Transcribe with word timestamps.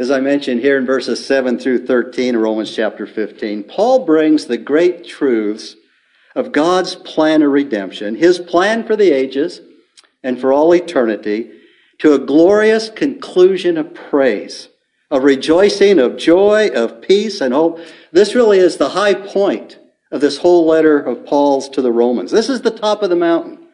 As 0.00 0.10
I 0.10 0.18
mentioned 0.18 0.62
here 0.62 0.78
in 0.78 0.86
verses 0.86 1.26
7 1.26 1.58
through 1.58 1.84
13 1.84 2.34
of 2.34 2.40
Romans 2.40 2.74
chapter 2.74 3.06
15, 3.06 3.64
Paul 3.64 4.06
brings 4.06 4.46
the 4.46 4.56
great 4.56 5.04
truths 5.04 5.76
of 6.34 6.52
God's 6.52 6.94
plan 6.94 7.42
of 7.42 7.52
redemption, 7.52 8.14
his 8.14 8.38
plan 8.38 8.86
for 8.86 8.96
the 8.96 9.12
ages 9.12 9.60
and 10.22 10.40
for 10.40 10.54
all 10.54 10.74
eternity, 10.74 11.50
to 11.98 12.14
a 12.14 12.18
glorious 12.18 12.88
conclusion 12.88 13.76
of 13.76 13.92
praise, 13.92 14.70
of 15.10 15.22
rejoicing, 15.22 15.98
of 15.98 16.16
joy, 16.16 16.68
of 16.68 17.02
peace 17.02 17.42
and 17.42 17.52
hope. 17.52 17.78
This 18.10 18.34
really 18.34 18.58
is 18.58 18.78
the 18.78 18.88
high 18.88 19.12
point 19.12 19.78
of 20.10 20.22
this 20.22 20.38
whole 20.38 20.64
letter 20.64 20.98
of 20.98 21.26
Paul's 21.26 21.68
to 21.68 21.82
the 21.82 21.92
Romans. 21.92 22.30
This 22.30 22.48
is 22.48 22.62
the 22.62 22.70
top 22.70 23.02
of 23.02 23.10
the 23.10 23.16
mountain. 23.16 23.66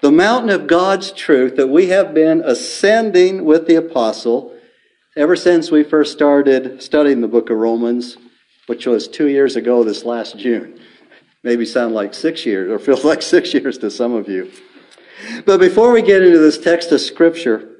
The 0.00 0.12
mountain 0.12 0.48
of 0.48 0.66
God's 0.66 1.12
truth 1.12 1.56
that 1.56 1.68
we 1.68 1.88
have 1.88 2.14
been 2.14 2.40
ascending 2.40 3.44
with 3.44 3.66
the 3.66 3.74
apostle 3.74 4.55
ever 5.16 5.34
since 5.34 5.70
we 5.70 5.82
first 5.82 6.12
started 6.12 6.82
studying 6.82 7.22
the 7.22 7.28
book 7.28 7.48
of 7.48 7.56
Romans, 7.56 8.18
which 8.66 8.86
was 8.86 9.08
two 9.08 9.28
years 9.28 9.56
ago 9.56 9.82
this 9.82 10.04
last 10.04 10.38
June. 10.38 10.78
Maybe 11.42 11.64
sound 11.64 11.94
like 11.94 12.12
six 12.12 12.44
years, 12.44 12.70
or 12.70 12.78
feels 12.78 13.04
like 13.04 13.22
six 13.22 13.54
years 13.54 13.78
to 13.78 13.90
some 13.90 14.12
of 14.12 14.28
you. 14.28 14.52
But 15.46 15.58
before 15.58 15.90
we 15.92 16.02
get 16.02 16.22
into 16.22 16.38
this 16.38 16.58
text 16.58 16.92
of 16.92 17.00
Scripture, 17.00 17.70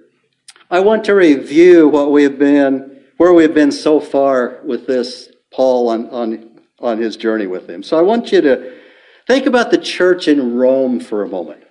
I 0.71 0.81
want 0.81 1.05
to 1.05 1.15
review 1.15 1.89
what 1.89 2.11
we 2.11 2.23
have 2.23 2.39
been, 2.39 3.03
where 3.19 3.35
we 3.35 3.43
have 3.43 3.55
been 3.55 3.71
so 3.71 4.01
far 4.01 4.61
with 4.65 4.87
this 4.87 5.29
Paul 5.53 5.91
on, 5.91 6.09
on, 6.09 6.61
on 6.81 6.99
his 6.99 7.17
journey 7.17 7.47
with 7.47 7.69
him. 7.69 7.83
So 7.83 7.99
I 7.99 8.03
want 8.03 8.33
you 8.33 8.41
to 8.41 8.79
think 9.27 9.45
about 9.47 9.71
the 9.71 9.79
church 9.79 10.27
in 10.27 10.57
Rome 10.57 11.01
for 11.01 11.23
a 11.23 11.29
moment. 11.29 11.66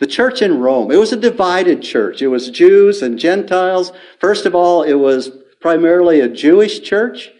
The 0.00 0.06
church 0.06 0.42
in 0.42 0.60
Rome, 0.60 0.90
it 0.90 0.96
was 0.96 1.12
a 1.12 1.16
divided 1.16 1.82
church. 1.82 2.22
It 2.22 2.28
was 2.28 2.50
Jews 2.50 3.02
and 3.02 3.18
Gentiles. 3.18 3.92
First 4.18 4.46
of 4.46 4.54
all, 4.54 4.82
it 4.82 4.94
was 4.94 5.30
primarily 5.60 6.20
a 6.20 6.28
Jewish 6.28 6.80
church. 6.80 7.30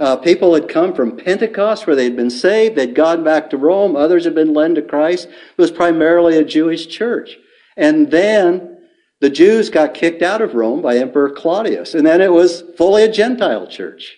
Uh, 0.00 0.16
people 0.16 0.54
had 0.54 0.68
come 0.68 0.92
from 0.92 1.16
Pentecost 1.16 1.86
where 1.86 1.94
they'd 1.94 2.16
been 2.16 2.30
saved. 2.30 2.74
They'd 2.74 2.94
gone 2.94 3.22
back 3.22 3.50
to 3.50 3.56
Rome. 3.56 3.94
Others 3.94 4.24
had 4.24 4.34
been 4.34 4.52
led 4.52 4.74
to 4.74 4.82
Christ. 4.82 5.28
It 5.28 5.60
was 5.60 5.70
primarily 5.70 6.36
a 6.36 6.44
Jewish 6.44 6.88
church. 6.88 7.36
And 7.76 8.10
then 8.10 8.78
the 9.20 9.30
Jews 9.30 9.70
got 9.70 9.94
kicked 9.94 10.22
out 10.22 10.42
of 10.42 10.54
Rome 10.54 10.82
by 10.82 10.96
Emperor 10.96 11.30
Claudius. 11.30 11.94
And 11.94 12.06
then 12.06 12.20
it 12.20 12.32
was 12.32 12.64
fully 12.76 13.04
a 13.04 13.12
Gentile 13.12 13.66
church. 13.66 14.16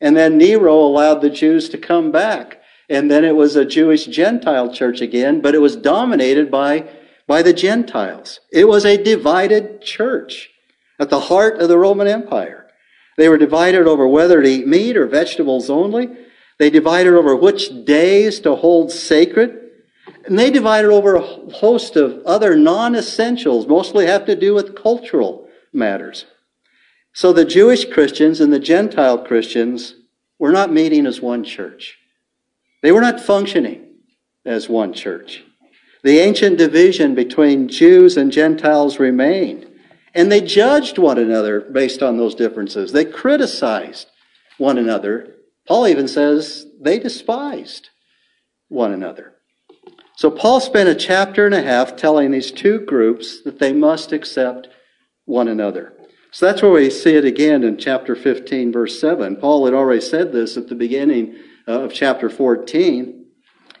And 0.00 0.16
then 0.16 0.38
Nero 0.38 0.76
allowed 0.76 1.20
the 1.20 1.30
Jews 1.30 1.68
to 1.70 1.78
come 1.78 2.10
back. 2.10 2.62
And 2.88 3.10
then 3.10 3.24
it 3.24 3.36
was 3.36 3.56
a 3.56 3.64
Jewish 3.64 4.06
Gentile 4.06 4.72
church 4.72 5.00
again, 5.00 5.40
but 5.42 5.54
it 5.54 5.60
was 5.60 5.76
dominated 5.76 6.50
by, 6.50 6.88
by 7.28 7.42
the 7.42 7.52
Gentiles. 7.52 8.40
It 8.50 8.66
was 8.66 8.84
a 8.84 9.00
divided 9.00 9.82
church 9.82 10.50
at 10.98 11.10
the 11.10 11.20
heart 11.20 11.60
of 11.60 11.68
the 11.68 11.78
Roman 11.78 12.08
Empire. 12.08 12.66
They 13.16 13.28
were 13.28 13.38
divided 13.38 13.86
over 13.86 14.08
whether 14.08 14.42
to 14.42 14.48
eat 14.48 14.66
meat 14.66 14.96
or 14.96 15.06
vegetables 15.06 15.70
only. 15.70 16.08
They 16.58 16.70
divided 16.70 17.14
over 17.14 17.36
which 17.36 17.84
days 17.84 18.40
to 18.40 18.56
hold 18.56 18.90
sacred. 18.90 19.56
And 20.24 20.38
they 20.38 20.50
divided 20.50 20.90
over 20.90 21.16
a 21.16 21.22
host 21.22 21.96
of 21.96 22.22
other 22.24 22.56
non 22.56 22.94
essentials, 22.94 23.66
mostly 23.66 24.06
have 24.06 24.24
to 24.26 24.34
do 24.34 24.54
with 24.54 24.74
cultural 24.74 25.48
matters. 25.72 26.24
So 27.12 27.32
the 27.32 27.44
Jewish 27.44 27.84
Christians 27.84 28.40
and 28.40 28.52
the 28.52 28.58
Gentile 28.58 29.18
Christians 29.18 29.94
were 30.38 30.52
not 30.52 30.72
meeting 30.72 31.06
as 31.06 31.20
one 31.20 31.44
church. 31.44 31.98
They 32.82 32.92
were 32.92 33.00
not 33.00 33.20
functioning 33.20 33.96
as 34.44 34.68
one 34.68 34.94
church. 34.94 35.44
The 36.02 36.18
ancient 36.18 36.58
division 36.58 37.14
between 37.14 37.68
Jews 37.68 38.16
and 38.16 38.30
Gentiles 38.30 38.98
remained. 38.98 39.66
And 40.14 40.32
they 40.32 40.40
judged 40.40 40.98
one 40.98 41.18
another 41.18 41.60
based 41.60 42.02
on 42.02 42.16
those 42.16 42.34
differences. 42.34 42.92
They 42.92 43.04
criticized 43.04 44.08
one 44.56 44.78
another. 44.78 45.34
Paul 45.66 45.86
even 45.86 46.08
says 46.08 46.66
they 46.80 46.98
despised 46.98 47.90
one 48.68 48.92
another. 48.92 49.34
So 50.16 50.30
Paul 50.30 50.60
spent 50.60 50.88
a 50.88 50.94
chapter 50.94 51.46
and 51.46 51.54
a 51.54 51.62
half 51.62 51.94
telling 51.94 52.30
these 52.30 52.50
two 52.50 52.80
groups 52.80 53.42
that 53.42 53.60
they 53.60 53.72
must 53.72 54.12
accept 54.12 54.68
one 55.26 55.46
another. 55.46 55.92
So 56.32 56.46
that's 56.46 56.62
where 56.62 56.72
we 56.72 56.90
see 56.90 57.14
it 57.14 57.24
again 57.24 57.62
in 57.62 57.78
chapter 57.78 58.16
15, 58.16 58.72
verse 58.72 59.00
7. 59.00 59.36
Paul 59.36 59.64
had 59.64 59.74
already 59.74 60.00
said 60.00 60.32
this 60.32 60.56
at 60.56 60.68
the 60.68 60.74
beginning 60.74 61.36
of 61.66 61.92
chapter 61.92 62.28
14. 62.28 63.17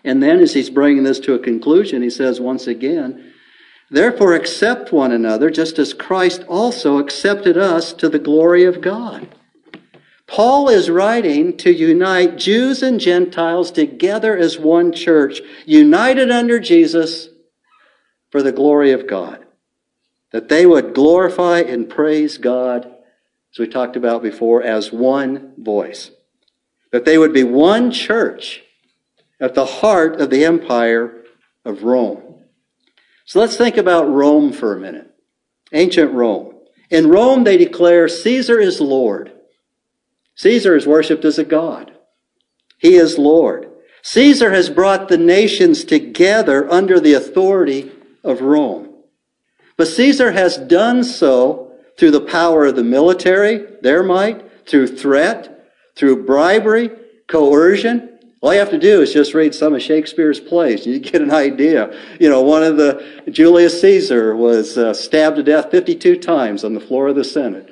And 0.04 0.22
then 0.22 0.40
as 0.40 0.54
he's 0.54 0.70
bringing 0.70 1.02
this 1.02 1.20
to 1.20 1.34
a 1.34 1.38
conclusion, 1.38 2.02
he 2.02 2.10
says 2.10 2.40
once 2.40 2.66
again, 2.66 3.32
Therefore, 3.90 4.34
accept 4.34 4.92
one 4.92 5.12
another, 5.12 5.48
just 5.48 5.78
as 5.78 5.94
Christ 5.94 6.44
also 6.46 6.98
accepted 6.98 7.56
us 7.56 7.92
to 7.94 8.08
the 8.08 8.18
glory 8.18 8.64
of 8.64 8.82
God. 8.82 9.34
Paul 10.26 10.68
is 10.68 10.90
writing 10.90 11.56
to 11.58 11.72
unite 11.72 12.36
Jews 12.36 12.82
and 12.82 13.00
Gentiles 13.00 13.70
together 13.70 14.36
as 14.36 14.58
one 14.58 14.92
church, 14.92 15.40
united 15.64 16.30
under 16.30 16.60
Jesus 16.60 17.30
for 18.30 18.42
the 18.42 18.52
glory 18.52 18.92
of 18.92 19.06
God. 19.06 19.46
That 20.32 20.50
they 20.50 20.66
would 20.66 20.94
glorify 20.94 21.60
and 21.60 21.88
praise 21.88 22.36
God, 22.36 22.84
as 22.84 23.58
we 23.58 23.66
talked 23.66 23.96
about 23.96 24.22
before, 24.22 24.62
as 24.62 24.92
one 24.92 25.54
voice. 25.56 26.10
That 26.92 27.06
they 27.06 27.16
would 27.16 27.32
be 27.32 27.44
one 27.44 27.90
church 27.90 28.62
at 29.40 29.54
the 29.54 29.66
heart 29.66 30.20
of 30.20 30.30
the 30.30 30.44
empire 30.44 31.24
of 31.64 31.82
Rome. 31.82 32.44
So 33.24 33.40
let's 33.40 33.56
think 33.56 33.76
about 33.76 34.10
Rome 34.10 34.52
for 34.52 34.74
a 34.74 34.80
minute. 34.80 35.10
Ancient 35.72 36.12
Rome. 36.12 36.54
In 36.90 37.08
Rome, 37.08 37.44
they 37.44 37.58
declare 37.58 38.08
Caesar 38.08 38.58
is 38.58 38.80
Lord. 38.80 39.32
Caesar 40.36 40.76
is 40.76 40.86
worshiped 40.86 41.24
as 41.24 41.38
a 41.38 41.44
god. 41.44 41.92
He 42.78 42.94
is 42.94 43.18
Lord. 43.18 43.68
Caesar 44.02 44.52
has 44.52 44.70
brought 44.70 45.08
the 45.08 45.18
nations 45.18 45.84
together 45.84 46.70
under 46.70 46.98
the 46.98 47.14
authority 47.14 47.92
of 48.24 48.40
Rome. 48.40 48.94
But 49.76 49.88
Caesar 49.88 50.32
has 50.32 50.56
done 50.56 51.04
so 51.04 51.72
through 51.98 52.12
the 52.12 52.20
power 52.20 52.66
of 52.66 52.76
the 52.76 52.84
military, 52.84 53.66
their 53.82 54.02
might, 54.02 54.66
through 54.66 54.86
threat, 54.86 55.66
through 55.96 56.24
bribery, 56.24 56.90
coercion, 57.26 58.17
all 58.40 58.52
you 58.52 58.60
have 58.60 58.70
to 58.70 58.78
do 58.78 59.02
is 59.02 59.12
just 59.12 59.34
read 59.34 59.54
some 59.54 59.74
of 59.74 59.82
Shakespeare's 59.82 60.38
plays. 60.38 60.86
And 60.86 60.94
you 60.94 61.00
get 61.00 61.20
an 61.20 61.32
idea. 61.32 61.98
You 62.20 62.28
know, 62.28 62.42
one 62.42 62.62
of 62.62 62.76
the, 62.76 63.22
Julius 63.30 63.80
Caesar 63.80 64.36
was 64.36 64.78
uh, 64.78 64.94
stabbed 64.94 65.36
to 65.36 65.42
death 65.42 65.70
52 65.70 66.16
times 66.18 66.62
on 66.62 66.74
the 66.74 66.80
floor 66.80 67.08
of 67.08 67.16
the 67.16 67.24
Senate 67.24 67.70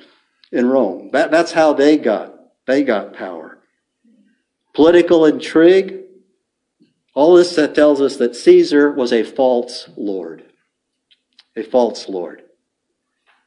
in 0.50 0.66
Rome. 0.66 1.10
That, 1.12 1.30
that's 1.30 1.52
how 1.52 1.72
they 1.72 1.96
got, 1.96 2.34
they 2.66 2.82
got 2.82 3.14
power. 3.14 3.58
Political 4.74 5.26
intrigue. 5.26 6.00
All 7.14 7.36
this 7.36 7.54
that 7.56 7.74
tells 7.74 8.00
us 8.00 8.16
that 8.16 8.36
Caesar 8.36 8.90
was 8.90 9.12
a 9.12 9.22
false 9.22 9.88
Lord. 9.96 10.44
A 11.54 11.62
false 11.62 12.08
Lord. 12.08 12.42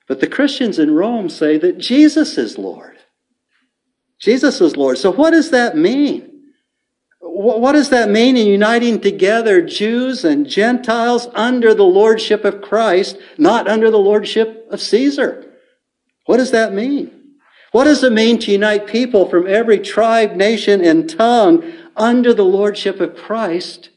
But 0.07 0.21
the 0.21 0.27
Christians 0.27 0.79
in 0.79 0.95
Rome 0.95 1.29
say 1.29 1.57
that 1.57 1.77
Jesus 1.77 2.37
is 2.37 2.57
Lord. 2.57 2.97
Jesus 4.19 4.59
is 4.59 4.75
Lord. 4.75 4.97
So 4.97 5.11
what 5.11 5.31
does 5.31 5.51
that 5.51 5.77
mean? 5.77 6.28
What 7.21 7.73
does 7.73 7.89
that 7.89 8.09
mean 8.09 8.37
in 8.37 8.47
uniting 8.47 9.01
together 9.01 9.61
Jews 9.61 10.23
and 10.23 10.47
Gentiles 10.47 11.27
under 11.33 11.73
the 11.73 11.83
lordship 11.83 12.45
of 12.45 12.61
Christ, 12.61 13.17
not 13.37 13.67
under 13.67 13.91
the 13.91 13.97
lordship 13.97 14.67
of 14.71 14.79
Caesar? 14.79 15.45
What 16.25 16.37
does 16.37 16.51
that 16.51 16.73
mean? 16.73 17.11
What 17.71 17.83
does 17.83 18.03
it 18.03 18.13
mean 18.13 18.39
to 18.39 18.51
unite 18.51 18.87
people 18.87 19.29
from 19.29 19.47
every 19.47 19.79
tribe, 19.79 20.35
nation, 20.35 20.83
and 20.83 21.09
tongue 21.09 21.71
under 21.95 22.33
the 22.33 22.45
lordship 22.45 22.99
of 22.99 23.15
Christ 23.15 23.89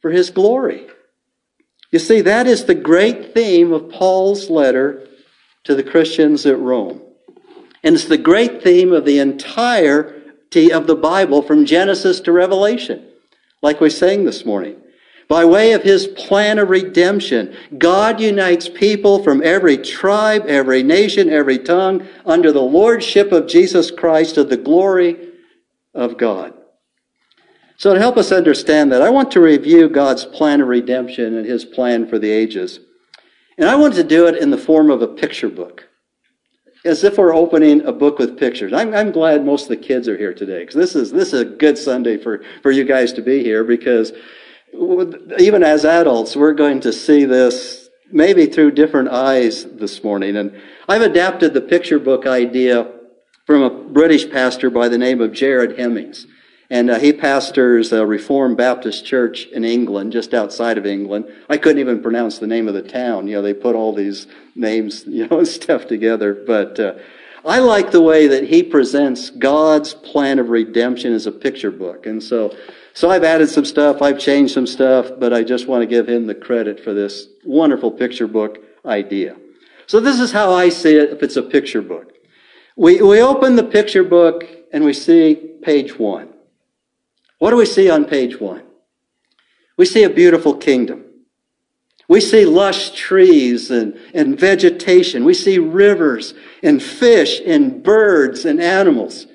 for 0.00 0.10
his 0.10 0.30
glory? 0.30 0.86
You 1.90 1.98
see, 1.98 2.20
that 2.22 2.46
is 2.46 2.64
the 2.64 2.74
great 2.74 3.34
theme 3.34 3.72
of 3.72 3.90
Paul's 3.90 4.48
letter 4.48 5.06
to 5.64 5.74
the 5.74 5.82
Christians 5.82 6.46
at 6.46 6.58
Rome. 6.58 7.02
And 7.82 7.94
it's 7.94 8.06
the 8.06 8.18
great 8.18 8.62
theme 8.62 8.92
of 8.92 9.04
the 9.04 9.18
entire 9.18 10.19
of 10.56 10.86
the 10.86 10.96
Bible 10.96 11.42
from 11.42 11.64
Genesis 11.64 12.20
to 12.20 12.32
Revelation, 12.32 13.06
like 13.62 13.80
we 13.80 13.88
sang 13.88 14.24
this 14.24 14.44
morning. 14.44 14.76
By 15.28 15.44
way 15.44 15.72
of 15.74 15.84
his 15.84 16.08
plan 16.08 16.58
of 16.58 16.70
redemption, 16.70 17.54
God 17.78 18.20
unites 18.20 18.68
people 18.68 19.22
from 19.22 19.44
every 19.44 19.78
tribe, 19.78 20.44
every 20.48 20.82
nation, 20.82 21.30
every 21.30 21.58
tongue 21.58 22.08
under 22.26 22.50
the 22.50 22.62
lordship 22.62 23.30
of 23.30 23.46
Jesus 23.46 23.92
Christ 23.92 24.34
to 24.34 24.42
the 24.42 24.56
glory 24.56 25.28
of 25.94 26.18
God. 26.18 26.54
So, 27.76 27.94
to 27.94 28.00
help 28.00 28.16
us 28.16 28.32
understand 28.32 28.90
that, 28.90 29.02
I 29.02 29.10
want 29.10 29.30
to 29.30 29.40
review 29.40 29.88
God's 29.88 30.24
plan 30.24 30.60
of 30.60 30.66
redemption 30.66 31.36
and 31.36 31.46
his 31.46 31.64
plan 31.64 32.08
for 32.08 32.18
the 32.18 32.30
ages. 32.30 32.80
And 33.56 33.68
I 33.68 33.76
want 33.76 33.94
to 33.94 34.04
do 34.04 34.26
it 34.26 34.34
in 34.34 34.50
the 34.50 34.58
form 34.58 34.90
of 34.90 35.00
a 35.00 35.06
picture 35.06 35.48
book 35.48 35.89
as 36.84 37.04
if 37.04 37.18
we're 37.18 37.34
opening 37.34 37.82
a 37.82 37.92
book 37.92 38.18
with 38.18 38.38
pictures. 38.38 38.72
I'm, 38.72 38.94
I'm 38.94 39.12
glad 39.12 39.44
most 39.44 39.64
of 39.64 39.68
the 39.68 39.76
kids 39.76 40.08
are 40.08 40.16
here 40.16 40.32
today 40.32 40.60
because 40.60 40.76
this 40.76 40.94
is 40.94 41.12
this 41.12 41.32
is 41.32 41.40
a 41.40 41.44
good 41.44 41.76
Sunday 41.76 42.16
for 42.16 42.42
for 42.62 42.70
you 42.70 42.84
guys 42.84 43.12
to 43.14 43.22
be 43.22 43.42
here 43.42 43.64
because 43.64 44.12
even 45.38 45.62
as 45.62 45.84
adults 45.84 46.36
we're 46.36 46.54
going 46.54 46.80
to 46.80 46.92
see 46.92 47.24
this 47.24 47.88
maybe 48.12 48.46
through 48.46 48.72
different 48.72 49.08
eyes 49.08 49.64
this 49.64 50.02
morning. 50.02 50.36
And 50.36 50.60
I've 50.88 51.02
adapted 51.02 51.54
the 51.54 51.60
picture 51.60 51.98
book 51.98 52.26
idea 52.26 52.90
from 53.46 53.62
a 53.62 53.70
British 53.70 54.30
pastor 54.30 54.70
by 54.70 54.88
the 54.88 54.98
name 54.98 55.20
of 55.20 55.32
Jared 55.32 55.78
Hemmings. 55.78 56.26
And 56.70 56.88
uh, 56.88 57.00
he 57.00 57.12
pastors 57.12 57.92
a 57.92 58.06
Reformed 58.06 58.56
Baptist 58.56 59.04
church 59.04 59.46
in 59.46 59.64
England, 59.64 60.12
just 60.12 60.32
outside 60.32 60.78
of 60.78 60.86
England. 60.86 61.26
I 61.48 61.56
couldn't 61.56 61.80
even 61.80 62.00
pronounce 62.00 62.38
the 62.38 62.46
name 62.46 62.68
of 62.68 62.74
the 62.74 62.82
town. 62.82 63.26
You 63.26 63.36
know, 63.36 63.42
they 63.42 63.54
put 63.54 63.74
all 63.74 63.92
these 63.92 64.28
names, 64.54 65.04
you 65.06 65.26
know, 65.26 65.42
stuff 65.42 65.88
together. 65.88 66.32
But 66.32 66.78
uh, 66.78 66.94
I 67.44 67.58
like 67.58 67.90
the 67.90 68.00
way 68.00 68.28
that 68.28 68.44
he 68.44 68.62
presents 68.62 69.30
God's 69.30 69.94
plan 69.94 70.38
of 70.38 70.50
redemption 70.50 71.12
as 71.12 71.26
a 71.26 71.32
picture 71.32 71.72
book. 71.72 72.06
And 72.06 72.22
so, 72.22 72.56
so 72.92 73.10
I've 73.10 73.24
added 73.24 73.48
some 73.48 73.64
stuff, 73.64 74.00
I've 74.00 74.18
changed 74.18 74.54
some 74.54 74.66
stuff, 74.66 75.10
but 75.18 75.32
I 75.32 75.42
just 75.42 75.66
want 75.66 75.82
to 75.82 75.86
give 75.86 76.08
him 76.08 76.26
the 76.26 76.34
credit 76.34 76.78
for 76.78 76.94
this 76.94 77.28
wonderful 77.44 77.90
picture 77.90 78.26
book 78.28 78.58
idea. 78.84 79.36
So 79.86 79.98
this 79.98 80.20
is 80.20 80.30
how 80.30 80.52
I 80.52 80.68
see 80.68 80.96
it 80.96 81.10
if 81.10 81.22
it's 81.22 81.36
a 81.36 81.42
picture 81.42 81.82
book. 81.82 82.12
We, 82.76 83.02
we 83.02 83.20
open 83.20 83.56
the 83.56 83.64
picture 83.64 84.04
book 84.04 84.44
and 84.72 84.84
we 84.84 84.92
see 84.92 85.34
page 85.62 85.98
one. 85.98 86.29
What 87.40 87.50
do 87.50 87.56
we 87.56 87.66
see 87.66 87.90
on 87.90 88.04
page 88.04 88.38
one? 88.38 88.62
We 89.78 89.86
see 89.86 90.04
a 90.04 90.10
beautiful 90.10 90.54
kingdom. 90.54 91.06
We 92.06 92.20
see 92.20 92.44
lush 92.44 92.90
trees 92.90 93.70
and, 93.70 93.98
and 94.12 94.38
vegetation. 94.38 95.24
We 95.24 95.32
see 95.32 95.58
rivers 95.58 96.34
and 96.62 96.82
fish 96.82 97.40
and 97.44 97.82
birds 97.82 98.44
and 98.44 98.60
animals. 98.60 99.26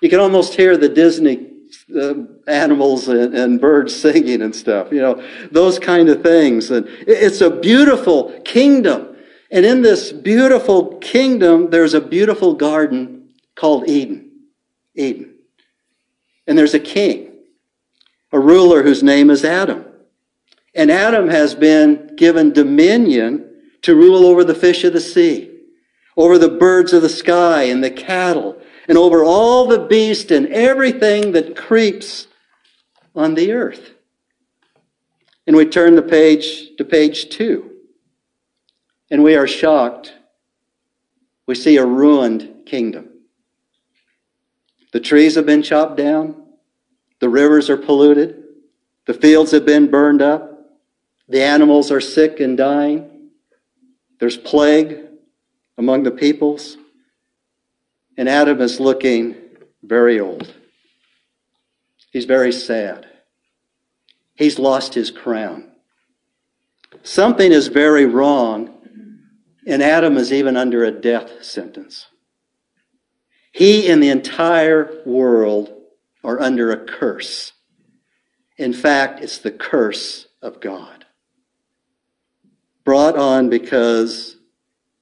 You 0.00 0.10
can 0.10 0.18
almost 0.18 0.54
hear 0.54 0.76
the 0.76 0.88
Disney 0.88 1.50
uh, 1.96 2.14
animals 2.48 3.06
and, 3.06 3.32
and, 3.32 3.60
birds 3.60 3.94
singing 4.00 4.42
and 4.42 4.56
stuff, 4.56 4.90
you 4.90 5.00
know, 5.00 5.24
those 5.52 5.78
kind 5.78 6.08
of 6.08 6.22
things. 6.22 6.70
And 6.70 6.86
it's 6.88 7.40
a 7.40 7.50
beautiful 7.50 8.40
kingdom. 8.44 9.16
And 9.52 9.64
in 9.64 9.82
this 9.82 10.10
beautiful 10.10 10.96
kingdom, 10.98 11.70
there's 11.70 11.94
a 11.94 12.00
beautiful 12.00 12.54
garden 12.54 13.28
called 13.54 13.88
Eden. 13.88 14.32
Eden. 14.96 15.36
And 16.48 16.58
there's 16.58 16.74
a 16.74 16.80
king 16.80 17.31
a 18.32 18.40
ruler 18.40 18.82
whose 18.82 19.02
name 19.02 19.30
is 19.30 19.44
Adam. 19.44 19.84
And 20.74 20.90
Adam 20.90 21.28
has 21.28 21.54
been 21.54 22.16
given 22.16 22.52
dominion 22.52 23.48
to 23.82 23.94
rule 23.94 24.24
over 24.24 24.42
the 24.42 24.54
fish 24.54 24.84
of 24.84 24.94
the 24.94 25.00
sea, 25.00 25.50
over 26.16 26.38
the 26.38 26.48
birds 26.48 26.92
of 26.92 27.02
the 27.02 27.08
sky 27.08 27.64
and 27.64 27.84
the 27.84 27.90
cattle, 27.90 28.58
and 28.88 28.96
over 28.96 29.22
all 29.22 29.66
the 29.66 29.86
beasts 29.86 30.30
and 30.30 30.46
everything 30.48 31.32
that 31.32 31.56
creeps 31.56 32.26
on 33.14 33.34
the 33.34 33.52
earth. 33.52 33.90
And 35.46 35.56
we 35.56 35.66
turn 35.66 35.96
the 35.96 36.02
page 36.02 36.76
to 36.76 36.84
page 36.84 37.28
two. 37.28 37.70
And 39.10 39.22
we 39.22 39.34
are 39.34 39.46
shocked. 39.46 40.14
We 41.46 41.54
see 41.54 41.76
a 41.76 41.84
ruined 41.84 42.64
kingdom. 42.64 43.10
The 44.92 45.00
trees 45.00 45.34
have 45.34 45.46
been 45.46 45.62
chopped 45.62 45.96
down. 45.96 46.41
The 47.22 47.28
rivers 47.28 47.70
are 47.70 47.76
polluted. 47.76 48.42
The 49.06 49.14
fields 49.14 49.52
have 49.52 49.64
been 49.64 49.88
burned 49.88 50.20
up. 50.20 50.66
The 51.28 51.40
animals 51.40 51.92
are 51.92 52.00
sick 52.00 52.40
and 52.40 52.58
dying. 52.58 53.30
There's 54.18 54.36
plague 54.36 54.98
among 55.78 56.02
the 56.02 56.10
peoples. 56.10 56.76
And 58.18 58.28
Adam 58.28 58.60
is 58.60 58.80
looking 58.80 59.36
very 59.84 60.18
old. 60.18 60.52
He's 62.10 62.24
very 62.24 62.50
sad. 62.50 63.06
He's 64.34 64.58
lost 64.58 64.94
his 64.94 65.12
crown. 65.12 65.70
Something 67.04 67.52
is 67.52 67.68
very 67.68 68.04
wrong, 68.04 68.80
and 69.64 69.80
Adam 69.80 70.16
is 70.16 70.32
even 70.32 70.56
under 70.56 70.82
a 70.82 70.90
death 70.90 71.44
sentence. 71.44 72.08
He 73.52 73.88
and 73.88 74.02
the 74.02 74.08
entire 74.08 75.02
world 75.06 75.81
are 76.24 76.40
under 76.40 76.70
a 76.70 76.84
curse. 76.84 77.52
In 78.58 78.72
fact, 78.72 79.22
it's 79.22 79.38
the 79.38 79.50
curse 79.50 80.28
of 80.40 80.60
God. 80.60 81.04
Brought 82.84 83.16
on 83.16 83.48
because 83.48 84.36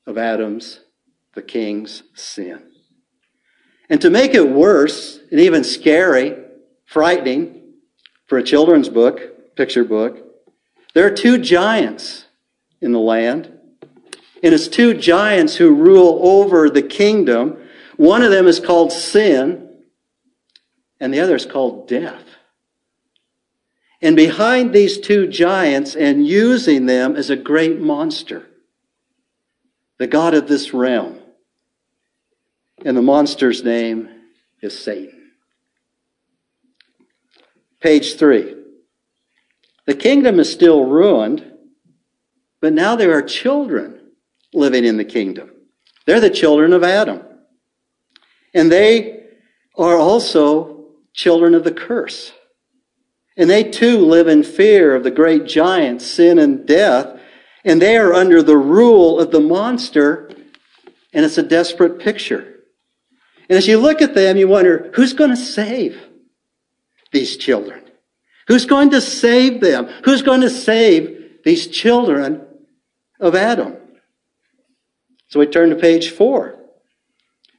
of 0.06 0.18
Adam's, 0.18 0.80
the 1.34 1.42
king's 1.42 2.02
sin. 2.14 2.70
And 3.88 4.00
to 4.02 4.10
make 4.10 4.34
it 4.34 4.48
worse 4.48 5.18
and 5.30 5.40
even 5.40 5.64
scary, 5.64 6.36
frightening 6.84 7.74
for 8.26 8.38
a 8.38 8.42
children's 8.42 8.88
book, 8.88 9.56
picture 9.56 9.84
book, 9.84 10.18
there 10.94 11.06
are 11.06 11.10
two 11.10 11.38
giants 11.38 12.26
in 12.80 12.92
the 12.92 12.98
land. 12.98 13.52
And 14.42 14.54
it's 14.54 14.68
two 14.68 14.94
giants 14.94 15.56
who 15.56 15.74
rule 15.74 16.20
over 16.22 16.70
the 16.70 16.82
kingdom. 16.82 17.58
One 17.96 18.22
of 18.22 18.30
them 18.30 18.46
is 18.46 18.60
called 18.60 18.92
sin, 18.92 19.69
and 21.00 21.12
the 21.12 21.20
other 21.20 21.34
is 21.34 21.46
called 21.46 21.88
death. 21.88 22.24
And 24.02 24.16
behind 24.16 24.72
these 24.72 24.98
two 24.98 25.26
giants 25.26 25.94
and 25.94 26.26
using 26.26 26.86
them 26.86 27.16
is 27.16 27.30
a 27.30 27.36
great 27.36 27.80
monster, 27.80 28.46
the 29.98 30.06
God 30.06 30.34
of 30.34 30.48
this 30.48 30.72
realm. 30.72 31.18
And 32.84 32.96
the 32.96 33.02
monster's 33.02 33.62
name 33.62 34.08
is 34.62 34.78
Satan. 34.78 35.32
Page 37.80 38.16
three. 38.16 38.56
The 39.86 39.94
kingdom 39.94 40.38
is 40.38 40.50
still 40.50 40.84
ruined, 40.84 41.44
but 42.60 42.72
now 42.72 42.96
there 42.96 43.12
are 43.16 43.22
children 43.22 44.00
living 44.52 44.84
in 44.84 44.96
the 44.96 45.04
kingdom. 45.04 45.50
They're 46.06 46.20
the 46.20 46.30
children 46.30 46.72
of 46.72 46.84
Adam. 46.84 47.22
And 48.54 48.70
they 48.72 49.24
are 49.76 49.96
also 49.96 50.79
children 51.12 51.54
of 51.54 51.64
the 51.64 51.72
curse. 51.72 52.32
And 53.36 53.48
they 53.48 53.64
too 53.64 53.98
live 53.98 54.28
in 54.28 54.42
fear 54.42 54.94
of 54.94 55.04
the 55.04 55.10
great 55.10 55.46
giants, 55.46 56.06
sin 56.06 56.38
and 56.38 56.66
death, 56.66 57.18
and 57.64 57.80
they 57.80 57.96
are 57.96 58.12
under 58.12 58.42
the 58.42 58.56
rule 58.56 59.20
of 59.20 59.30
the 59.30 59.40
monster, 59.40 60.30
and 61.12 61.24
it's 61.24 61.38
a 61.38 61.42
desperate 61.42 61.98
picture. 61.98 62.56
And 63.48 63.56
as 63.56 63.66
you 63.66 63.78
look 63.78 64.00
at 64.02 64.14
them, 64.14 64.36
you 64.36 64.48
wonder, 64.48 64.90
who's 64.94 65.12
going 65.12 65.30
to 65.30 65.36
save 65.36 66.00
these 67.12 67.36
children? 67.36 67.82
Who's 68.46 68.66
going 68.66 68.90
to 68.90 69.00
save 69.00 69.60
them? 69.60 69.86
Who's 70.04 70.22
going 70.22 70.40
to 70.42 70.50
save 70.50 71.42
these 71.44 71.66
children 71.66 72.46
of 73.18 73.34
Adam? 73.34 73.76
So 75.28 75.38
we 75.40 75.46
turn 75.46 75.70
to 75.70 75.76
page 75.76 76.10
four. 76.10 76.56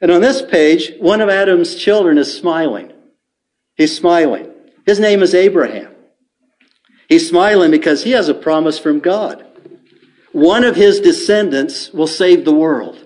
And 0.02 0.12
on 0.12 0.22
this 0.22 0.42
page, 0.42 0.94
one 1.00 1.22
of 1.22 1.30
Adam's 1.30 1.76
children 1.76 2.18
is 2.18 2.36
smiling. 2.36 2.91
He's 3.76 3.96
smiling. 3.96 4.52
His 4.86 5.00
name 5.00 5.22
is 5.22 5.34
Abraham. 5.34 5.94
He's 7.08 7.28
smiling 7.28 7.72
because 7.72 8.04
he 8.04 8.12
has 8.12 8.30
a 8.30 8.34
promise 8.34 8.80
from 8.80 9.00
God. 9.00 9.46
One 10.32 10.64
of 10.64 10.76
his 10.76 11.00
descendants 11.00 11.92
will 11.92 12.08
save 12.08 12.46
the 12.46 12.54
world. 12.54 13.06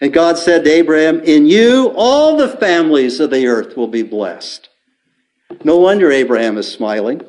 And 0.00 0.12
God 0.12 0.38
said 0.38 0.64
to 0.64 0.70
Abraham, 0.70 1.20
In 1.20 1.46
you 1.46 1.92
all 1.96 2.36
the 2.36 2.48
families 2.48 3.18
of 3.18 3.30
the 3.30 3.46
earth 3.46 3.76
will 3.76 3.88
be 3.88 4.02
blessed. 4.02 4.68
No 5.64 5.78
wonder 5.78 6.12
Abraham 6.12 6.58
is 6.58 6.70
smiling. 6.70 7.22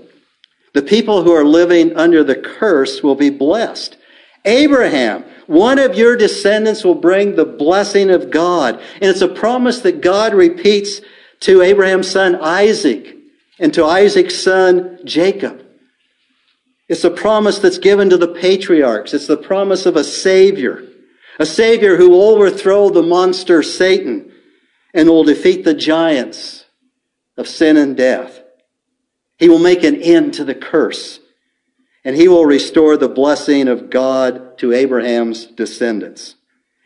The 0.74 0.82
people 0.82 1.24
who 1.24 1.32
are 1.32 1.46
living 1.46 1.96
under 1.96 2.24
the 2.24 2.36
curse 2.36 3.02
will 3.02 3.16
be 3.16 3.30
blessed. 3.30 3.98
Abraham, 4.46 5.24
one 5.48 5.80
of 5.80 5.96
your 5.96 6.16
descendants 6.16 6.84
will 6.84 6.96
bring 6.96 7.36
the 7.36 7.46
blessing 7.46 8.10
of 8.12 8.30
God. 8.30 8.76
And 8.96 9.06
it's 9.06 9.22
a 9.22 9.28
promise 9.28 9.80
that 9.82 10.02
God 10.02 10.34
repeats 10.34 11.02
to 11.42 11.62
Abraham's 11.62 12.10
son 12.10 12.36
Isaac 12.36 13.16
and 13.60 13.74
to 13.74 13.86
Isaac's 13.86 14.36
son 14.36 15.00
Jacob. 15.06 15.66
It's 16.88 17.04
a 17.04 17.12
promise 17.12 17.60
that's 17.60 17.78
given 17.78 18.10
to 18.10 18.18
the 18.18 18.28
patriarchs. 18.28 19.14
It's 19.14 19.28
the 19.28 19.38
promise 19.38 19.86
of 19.86 19.96
a 19.96 20.04
Savior, 20.04 20.84
a 21.38 21.46
Savior 21.46 21.98
who 21.98 22.10
will 22.10 22.24
overthrow 22.24 22.90
the 22.90 23.04
monster 23.04 23.62
Satan 23.62 24.32
and 24.94 25.08
will 25.08 25.24
defeat 25.24 25.64
the 25.64 25.74
giants 25.74 26.66
of 27.38 27.48
sin 27.48 27.78
and 27.78 27.96
death. 27.96 28.42
He 29.38 29.48
will 29.48 29.60
make 29.60 29.84
an 29.84 30.02
end 30.02 30.34
to 30.36 30.44
the 30.44 30.56
curse 30.56 31.20
and 32.04 32.16
he 32.16 32.28
will 32.28 32.46
restore 32.46 32.98
the 32.98 33.10
blessing 33.10 33.68
of 33.68 33.90
God 33.90 34.58
to 34.60 34.74
Abraham's 34.74 35.46
descendants. 35.46 36.36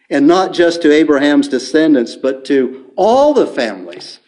And 0.10 0.28
not 0.28 0.54
just 0.54 0.82
to 0.82 0.92
Abraham's 0.92 1.48
descendants, 1.48 2.16
but 2.16 2.46
to 2.46 2.92
all 2.96 3.34
the 3.34 3.48
families 3.48 4.20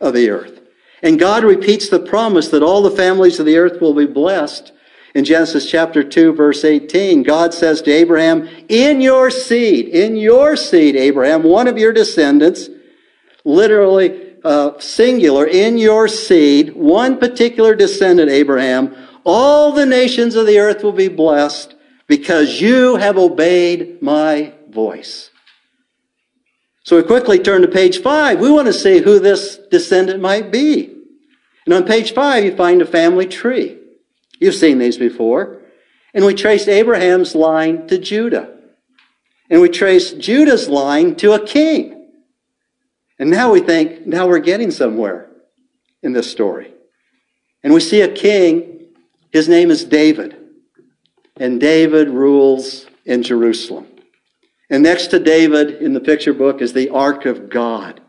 of 0.00 0.14
the 0.14 0.30
earth. 0.30 0.60
And 1.02 1.18
God 1.18 1.44
repeats 1.44 1.88
the 1.88 2.00
promise 2.00 2.48
that 2.48 2.62
all 2.62 2.82
the 2.82 2.90
families 2.90 3.38
of 3.38 3.46
the 3.46 3.58
earth 3.58 3.80
will 3.80 3.94
be 3.94 4.06
blessed. 4.06 4.72
In 5.14 5.24
Genesis 5.24 5.70
chapter 5.70 6.02
2, 6.02 6.32
verse 6.32 6.64
18, 6.64 7.22
God 7.22 7.54
says 7.54 7.82
to 7.82 7.92
Abraham, 7.92 8.48
In 8.68 9.00
your 9.00 9.30
seed, 9.30 9.88
in 9.88 10.16
your 10.16 10.56
seed, 10.56 10.96
Abraham, 10.96 11.42
one 11.42 11.68
of 11.68 11.78
your 11.78 11.92
descendants, 11.92 12.68
literally 13.44 14.34
uh, 14.42 14.78
singular, 14.80 15.46
in 15.46 15.78
your 15.78 16.08
seed, 16.08 16.74
one 16.74 17.18
particular 17.18 17.74
descendant, 17.74 18.30
Abraham, 18.30 18.96
all 19.24 19.72
the 19.72 19.86
nations 19.86 20.34
of 20.34 20.46
the 20.46 20.58
earth 20.58 20.82
will 20.82 20.92
be 20.92 21.08
blessed 21.08 21.74
because 22.06 22.60
you 22.60 22.96
have 22.96 23.16
obeyed 23.16 24.02
my 24.02 24.52
voice. 24.68 25.30
So 26.84 26.96
we 26.96 27.02
quickly 27.02 27.38
turn 27.38 27.62
to 27.62 27.68
page 27.68 28.02
five. 28.02 28.38
We 28.38 28.50
want 28.50 28.66
to 28.66 28.72
see 28.72 28.98
who 28.98 29.18
this 29.18 29.58
descendant 29.70 30.20
might 30.20 30.52
be. 30.52 30.94
And 31.64 31.74
on 31.74 31.84
page 31.84 32.12
five, 32.12 32.44
you 32.44 32.54
find 32.54 32.82
a 32.82 32.86
family 32.86 33.26
tree. 33.26 33.78
You've 34.38 34.54
seen 34.54 34.78
these 34.78 34.98
before. 34.98 35.62
And 36.12 36.26
we 36.26 36.34
trace 36.34 36.68
Abraham's 36.68 37.34
line 37.34 37.86
to 37.88 37.98
Judah. 37.98 38.54
And 39.48 39.62
we 39.62 39.70
trace 39.70 40.12
Judah's 40.12 40.68
line 40.68 41.16
to 41.16 41.32
a 41.32 41.44
king. 41.44 42.10
And 43.18 43.30
now 43.30 43.50
we 43.50 43.60
think, 43.60 44.06
now 44.06 44.28
we're 44.28 44.38
getting 44.38 44.70
somewhere 44.70 45.30
in 46.02 46.12
this 46.12 46.30
story. 46.30 46.70
And 47.62 47.72
we 47.72 47.80
see 47.80 48.02
a 48.02 48.12
king, 48.12 48.88
his 49.30 49.48
name 49.48 49.70
is 49.70 49.84
David. 49.84 50.36
And 51.36 51.58
David 51.58 52.10
rules 52.10 52.86
in 53.06 53.22
Jerusalem. 53.22 53.86
And 54.70 54.82
next 54.82 55.08
to 55.08 55.18
David 55.18 55.82
in 55.82 55.92
the 55.92 56.00
picture 56.00 56.32
book 56.32 56.62
is 56.62 56.72
the 56.72 56.90
Ark 56.90 57.26
of 57.26 57.50
God, 57.50 58.00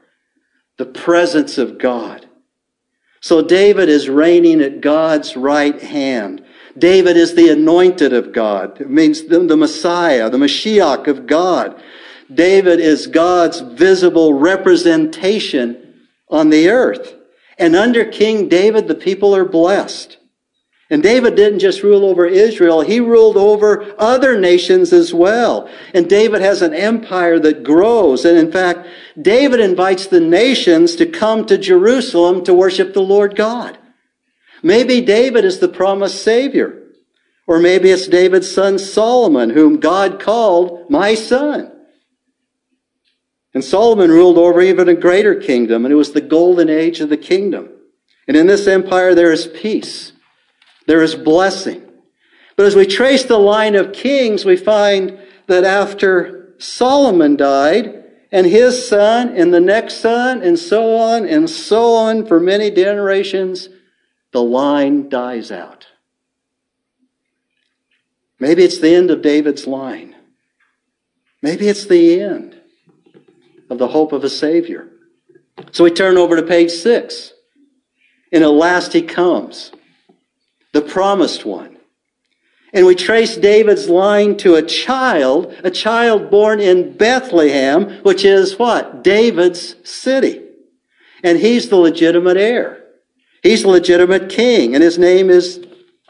the 0.77 0.85
presence 0.85 1.57
of 1.57 1.77
God. 1.77 2.27
So 3.21 3.41
David 3.41 3.89
is 3.89 4.07
reigning 4.09 4.61
at 4.61 4.81
God's 4.81 5.35
right 5.35 5.81
hand. 5.81 6.43
David 6.77 7.17
is 7.17 7.35
the 7.35 7.49
anointed 7.49 8.13
of 8.13 8.31
God. 8.31 8.79
It 8.79 8.89
means 8.89 9.23
the, 9.23 9.39
the 9.39 9.57
Messiah, 9.57 10.29
the 10.29 10.37
Mashiach 10.37 11.07
of 11.07 11.25
God. 11.25 11.81
David 12.33 12.79
is 12.79 13.07
God's 13.07 13.61
visible 13.61 14.33
representation 14.33 15.95
on 16.29 16.49
the 16.49 16.69
earth. 16.69 17.15
And 17.57 17.75
under 17.75 18.05
King 18.05 18.49
David, 18.49 18.87
the 18.87 18.95
people 18.95 19.35
are 19.35 19.45
blessed. 19.45 20.17
And 20.89 21.01
David 21.01 21.35
didn't 21.35 21.59
just 21.59 21.81
rule 21.81 22.05
over 22.05 22.27
Israel, 22.27 22.81
he 22.81 22.99
ruled 22.99 23.37
over 23.37 23.95
other 23.97 24.39
nations 24.39 24.93
as 24.93 25.13
well. 25.13 25.67
And 25.93 26.07
David 26.07 26.41
has 26.41 26.61
an 26.61 26.75
empire 26.75 27.39
that 27.39 27.63
grows. 27.63 28.23
And 28.23 28.37
in 28.37 28.51
fact, 28.51 28.87
David 29.19 29.59
invites 29.59 30.05
the 30.05 30.19
nations 30.19 30.95
to 30.97 31.07
come 31.07 31.45
to 31.47 31.57
Jerusalem 31.57 32.43
to 32.43 32.53
worship 32.53 32.93
the 32.93 33.01
Lord 33.01 33.35
God. 33.35 33.79
Maybe 34.61 35.01
David 35.01 35.43
is 35.43 35.59
the 35.59 35.67
promised 35.67 36.21
Savior. 36.21 36.83
Or 37.47 37.59
maybe 37.59 37.91
it's 37.91 38.07
David's 38.07 38.51
son 38.51 38.79
Solomon, 38.79 39.51
whom 39.51 39.79
God 39.79 40.19
called 40.19 40.89
my 40.89 41.13
son. 41.13 41.71
And 43.53 43.63
Solomon 43.63 44.09
ruled 44.09 44.37
over 44.37 44.61
even 44.61 44.89
a 44.89 44.95
greater 44.95 45.35
kingdom, 45.35 45.85
and 45.85 45.91
it 45.91 45.95
was 45.95 46.11
the 46.11 46.21
golden 46.21 46.69
age 46.69 46.99
of 46.99 47.09
the 47.09 47.17
kingdom. 47.17 47.69
And 48.27 48.35
in 48.35 48.47
this 48.47 48.67
empire, 48.67 49.15
there 49.15 49.31
is 49.31 49.47
peace. 49.47 50.11
There 50.87 51.01
is 51.01 51.15
blessing. 51.15 51.81
But 52.55 52.65
as 52.65 52.75
we 52.75 52.85
trace 52.85 53.25
the 53.25 53.39
line 53.39 53.75
of 53.75 53.93
kings, 53.93 54.45
we 54.45 54.55
find 54.55 55.19
that 55.47 55.63
after 55.63 56.55
Solomon 56.57 57.35
died, 57.35 58.03
and 58.31 58.47
his 58.47 58.87
son, 58.87 59.29
and 59.29 59.53
the 59.53 59.59
next 59.59 59.97
son, 59.97 60.41
and 60.41 60.57
so 60.57 60.95
on, 60.95 61.25
and 61.25 61.49
so 61.49 61.93
on 61.93 62.25
for 62.25 62.39
many 62.39 62.71
generations, 62.71 63.69
the 64.31 64.41
line 64.41 65.07
dies 65.07 65.51
out. 65.51 65.87
Maybe 68.39 68.63
it's 68.63 68.79
the 68.79 68.93
end 68.93 69.11
of 69.11 69.21
David's 69.21 69.65
line. 69.67 70.15
Maybe 71.41 71.69
it's 71.69 71.85
the 71.85 72.19
end 72.19 72.59
of 73.69 73.77
the 73.77 73.87
hope 73.87 74.11
of 74.11 74.23
a 74.23 74.29
Savior. 74.29 74.89
So 75.71 75.83
we 75.83 75.91
turn 75.91 76.17
over 76.17 76.35
to 76.35 76.43
page 76.43 76.71
six. 76.71 77.31
And 78.31 78.43
at 78.43 78.51
last 78.51 78.93
he 78.93 79.01
comes 79.01 79.71
the 80.75 80.81
promised 80.81 81.45
one. 81.45 81.77
And 82.73 82.85
we 82.85 82.95
trace 82.95 83.37
David's 83.37 83.87
line 83.87 84.35
to 84.39 84.55
a 84.55 84.61
child, 84.61 85.55
a 85.63 85.71
child 85.71 86.29
born 86.29 86.59
in 86.59 86.97
Bethlehem, 86.97 88.03
which 88.03 88.25
is 88.25 88.59
what? 88.59 89.01
David's 89.01 89.77
city. 89.89 90.41
And 91.23 91.39
he's 91.39 91.69
the 91.69 91.77
legitimate 91.77 92.35
heir. 92.35 92.83
He's 93.41 93.61
the 93.61 93.69
legitimate 93.69 94.29
king, 94.29 94.75
and 94.75 94.83
his 94.83 94.99
name 94.99 95.29
is 95.29 95.65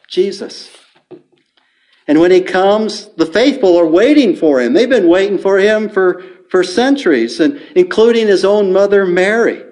Jesus. 0.07 0.75
And 2.07 2.19
when 2.19 2.31
he 2.31 2.41
comes, 2.41 3.10
the 3.17 3.27
faithful 3.27 3.77
are 3.77 3.86
waiting 3.86 4.36
for 4.36 4.60
him. 4.60 4.74
They've 4.74 4.89
been 4.89 5.07
waiting 5.07 5.38
for 5.38 5.60
him 5.60 5.89
for, 5.89 6.24
for 6.50 6.63
centuries, 6.63 7.39
and 7.39 7.62
including 7.75 8.25
his 8.25 8.43
own 8.43 8.74
mother, 8.74 9.05
Mary. 9.05 9.63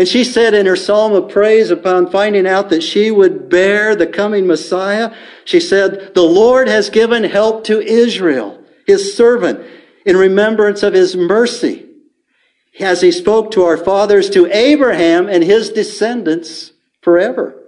And 0.00 0.08
she 0.08 0.24
said 0.24 0.54
in 0.54 0.64
her 0.64 0.76
psalm 0.76 1.12
of 1.12 1.28
praise 1.28 1.70
upon 1.70 2.10
finding 2.10 2.46
out 2.46 2.70
that 2.70 2.82
she 2.82 3.10
would 3.10 3.50
bear 3.50 3.94
the 3.94 4.06
coming 4.06 4.46
Messiah, 4.46 5.14
she 5.44 5.60
said, 5.60 6.14
The 6.14 6.22
Lord 6.22 6.68
has 6.68 6.88
given 6.88 7.22
help 7.22 7.64
to 7.64 7.82
Israel, 7.82 8.64
his 8.86 9.14
servant, 9.14 9.60
in 10.06 10.16
remembrance 10.16 10.82
of 10.82 10.94
his 10.94 11.16
mercy, 11.16 11.84
as 12.80 13.02
he 13.02 13.12
spoke 13.12 13.50
to 13.50 13.64
our 13.64 13.76
fathers, 13.76 14.30
to 14.30 14.46
Abraham 14.46 15.28
and 15.28 15.44
his 15.44 15.68
descendants 15.68 16.72
forever. 17.02 17.62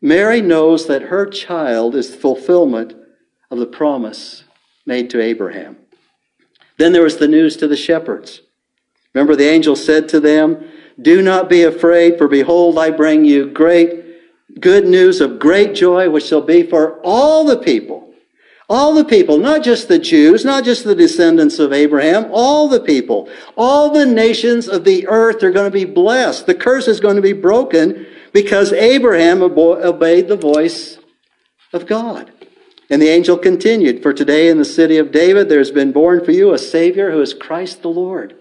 Mary 0.00 0.40
knows 0.40 0.86
that 0.86 1.02
her 1.02 1.26
child 1.26 1.94
is 1.94 2.10
the 2.10 2.16
fulfillment 2.16 2.94
of 3.50 3.58
the 3.58 3.66
promise 3.66 4.44
made 4.86 5.10
to 5.10 5.20
Abraham. 5.20 5.76
Then 6.78 6.92
there 6.92 7.02
was 7.02 7.18
the 7.18 7.28
news 7.28 7.54
to 7.58 7.68
the 7.68 7.76
shepherds. 7.76 8.40
Remember, 9.12 9.36
the 9.36 9.50
angel 9.50 9.76
said 9.76 10.08
to 10.08 10.20
them, 10.20 10.64
do 11.00 11.22
not 11.22 11.48
be 11.48 11.62
afraid, 11.62 12.18
for 12.18 12.28
behold, 12.28 12.78
I 12.78 12.90
bring 12.90 13.24
you 13.24 13.50
great 13.50 14.04
good 14.60 14.86
news 14.86 15.20
of 15.20 15.38
great 15.38 15.74
joy, 15.74 16.10
which 16.10 16.26
shall 16.26 16.40
be 16.40 16.62
for 16.62 17.00
all 17.00 17.44
the 17.44 17.58
people. 17.58 18.12
All 18.70 18.94
the 18.94 19.04
people, 19.04 19.38
not 19.38 19.62
just 19.62 19.88
the 19.88 19.98
Jews, 19.98 20.44
not 20.44 20.62
just 20.62 20.84
the 20.84 20.94
descendants 20.94 21.58
of 21.58 21.72
Abraham, 21.72 22.26
all 22.30 22.68
the 22.68 22.80
people. 22.80 23.30
All 23.56 23.90
the 23.90 24.04
nations 24.04 24.68
of 24.68 24.84
the 24.84 25.08
earth 25.08 25.42
are 25.42 25.50
going 25.50 25.70
to 25.70 25.70
be 25.70 25.86
blessed. 25.86 26.46
The 26.46 26.54
curse 26.54 26.86
is 26.86 27.00
going 27.00 27.16
to 27.16 27.22
be 27.22 27.32
broken 27.32 28.06
because 28.32 28.72
Abraham 28.74 29.42
obeyed 29.42 30.28
the 30.28 30.36
voice 30.36 30.98
of 31.72 31.86
God. 31.86 32.30
And 32.90 33.00
the 33.00 33.08
angel 33.08 33.38
continued, 33.38 34.02
For 34.02 34.12
today 34.12 34.48
in 34.48 34.58
the 34.58 34.66
city 34.66 34.98
of 34.98 35.12
David 35.12 35.48
there 35.48 35.58
has 35.58 35.70
been 35.70 35.92
born 35.92 36.22
for 36.22 36.32
you 36.32 36.52
a 36.52 36.58
Savior 36.58 37.10
who 37.10 37.22
is 37.22 37.32
Christ 37.32 37.80
the 37.80 37.88
Lord. 37.88 38.37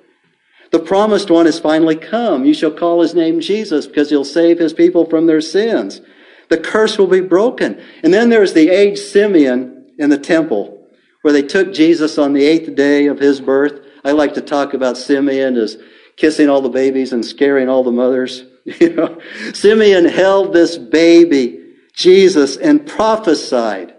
The 0.71 0.79
promised 0.79 1.31
one 1.31 1.45
has 1.45 1.59
finally 1.59 1.95
come. 1.95 2.45
You 2.45 2.53
shall 2.53 2.71
call 2.71 3.01
his 3.01 3.15
name 3.15 3.39
Jesus 3.39 3.87
because 3.87 4.09
he'll 4.09 4.25
save 4.25 4.59
his 4.59 4.73
people 4.73 5.05
from 5.05 5.25
their 5.25 5.41
sins. 5.41 6.01
The 6.49 6.57
curse 6.57 6.97
will 6.97 7.07
be 7.07 7.21
broken. 7.21 7.81
And 8.03 8.13
then 8.13 8.29
there's 8.29 8.53
the 8.53 8.69
aged 8.69 8.99
Simeon 8.99 9.93
in 9.97 10.09
the 10.09 10.17
temple 10.17 10.87
where 11.21 11.33
they 11.33 11.41
took 11.41 11.73
Jesus 11.73 12.17
on 12.17 12.33
the 12.33 12.45
eighth 12.45 12.75
day 12.75 13.07
of 13.07 13.19
his 13.19 13.41
birth. 13.41 13.81
I 14.03 14.11
like 14.11 14.33
to 14.35 14.41
talk 14.41 14.73
about 14.73 14.97
Simeon 14.97 15.57
as 15.57 15.77
kissing 16.15 16.49
all 16.49 16.61
the 16.61 16.69
babies 16.69 17.13
and 17.13 17.25
scaring 17.25 17.69
all 17.69 17.83
the 17.83 17.91
mothers. 17.91 18.43
You 18.81 18.93
know, 18.93 19.21
Simeon 19.53 20.03
held 20.03 20.51
this 20.51 20.77
baby, 20.77 21.57
Jesus, 21.95 22.57
and 22.57 22.85
prophesied 22.85 23.95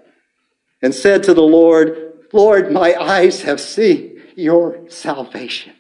and 0.83 0.95
said 0.95 1.23
to 1.23 1.33
the 1.33 1.41
Lord, 1.41 2.27
Lord, 2.35 2.71
my 2.71 2.95
eyes 2.95 3.45
have 3.45 3.63
seen 3.63 4.21
your 4.37 4.85
salvation 4.91 5.73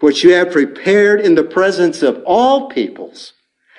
which 0.00 0.22
you 0.22 0.32
have 0.32 0.52
prepared 0.52 1.20
in 1.20 1.34
the 1.34 1.44
presence 1.44 2.02
of 2.02 2.22
all 2.26 2.68
peoples, 2.68 3.32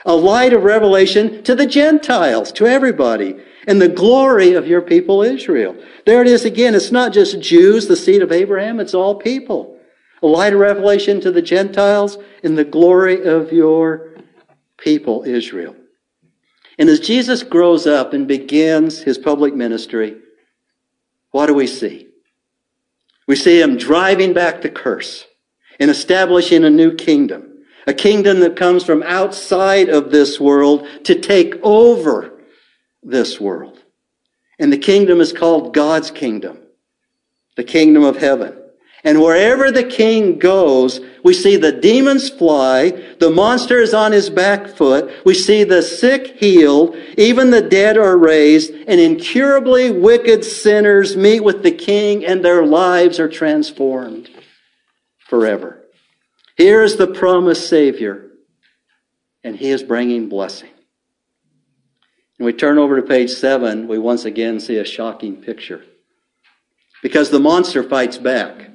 a 0.06 0.16
light 0.16 0.54
of 0.54 0.64
revelation 0.64 1.44
to 1.44 1.56
the 1.56 1.66
Gentiles, 1.66 2.52
to 2.54 2.66
everybody, 2.66 3.36
and 3.68 3.82
the 3.82 3.90
glory 3.90 4.54
of 4.54 4.68
your 4.68 4.82
people 4.82 5.22
Israel. 5.22 5.76
There 6.06 6.22
it 6.22 6.28
is 6.28 6.46
again. 6.46 6.74
It's 6.74 6.92
not 6.92 7.14
just 7.14 7.42
Jews, 7.42 7.88
the 7.88 7.96
seed 7.96 8.22
of 8.22 8.32
Abraham, 8.32 8.80
it's 8.80 8.94
all 8.94 9.16
people. 9.16 9.78
A 10.24 10.28
light 10.28 10.54
of 10.54 10.60
revelation 10.60 11.22
to 11.22 11.32
the 11.32 11.42
Gentiles 11.42 12.18
and 12.44 12.58
the 12.58 12.64
glory 12.64 13.24
of 13.24 13.52
your 13.52 14.16
people 14.78 15.24
Israel. 15.24 15.76
And 16.80 16.90
as 16.90 17.00
Jesus 17.00 17.44
grows 17.44 17.86
up 17.86 18.14
and 18.14 18.28
begins 18.28 19.02
his 19.02 19.18
public 19.18 19.56
ministry, 19.56 20.18
what 21.32 21.48
do 21.48 21.54
we 21.54 21.68
see? 21.68 22.08
We 23.28 23.36
see 23.36 23.60
him 23.60 23.78
driving 23.78 24.34
back 24.34 24.62
the 24.62 24.70
curse 24.70 25.26
and 25.80 25.92
establishing 25.92 26.64
a 26.64 26.70
new 26.70 26.94
kingdom. 26.94 27.64
A 27.86 27.94
kingdom 27.94 28.42
that 28.42 28.58
comes 28.58 28.84
from 28.84 29.04
outside 29.04 29.88
of 29.88 30.12
this 30.12 30.40
world 30.40 30.88
to 31.06 31.20
take 31.20 31.56
over 31.64 32.34
this 33.02 33.40
world. 33.40 33.80
And 34.60 34.74
the 34.74 34.78
kingdom 34.78 35.22
is 35.22 35.32
called 35.32 35.74
God's 35.74 36.12
kingdom, 36.12 36.58
the 37.56 37.64
kingdom 37.64 38.04
of 38.04 38.18
heaven. 38.18 38.62
And 39.04 39.22
wherever 39.22 39.72
the 39.72 39.86
king 39.86 40.38
goes, 40.38 41.00
we 41.24 41.34
see 41.34 41.56
the 41.56 41.72
demons 41.72 42.30
fly, 42.30 42.90
the 43.20 43.30
monster 43.30 43.78
is 43.80 43.94
on 43.94 44.12
his 44.12 44.30
back 44.30 44.68
foot, 44.68 45.10
we 45.24 45.34
see 45.34 45.64
the 45.64 45.82
sick 45.82 46.36
healed, 46.38 46.98
even 47.18 47.52
the 47.52 47.62
dead 47.62 47.98
are 47.98 48.18
raised, 48.18 48.74
and 48.74 49.00
incurably 49.00 49.92
wicked 49.92 50.44
sinners 50.44 51.16
meet 51.16 51.42
with 51.42 51.64
the 51.64 51.72
king 51.72 52.26
and 52.26 52.44
their 52.44 52.66
lives 52.66 53.20
are 53.20 53.30
transformed 53.30 54.30
forever. 55.28 55.84
Here 56.56 56.82
is 56.82 56.96
the 56.96 57.08
promised 57.08 57.70
Savior, 57.70 58.32
and 59.44 59.56
He 59.56 59.70
is 59.70 59.84
bringing 59.84 60.30
blessing. 60.30 60.72
And 62.38 62.46
we 62.46 62.54
turn 62.54 62.78
over 62.78 62.96
to 62.96 63.08
page 63.08 63.32
seven, 63.32 63.88
we 63.88 63.98
once 63.98 64.26
again 64.26 64.60
see 64.60 64.78
a 64.78 64.86
shocking 64.86 65.38
picture. 65.38 65.84
Because 67.04 67.30
the 67.30 67.40
monster 67.40 67.84
fights 67.84 68.18
back. 68.18 68.70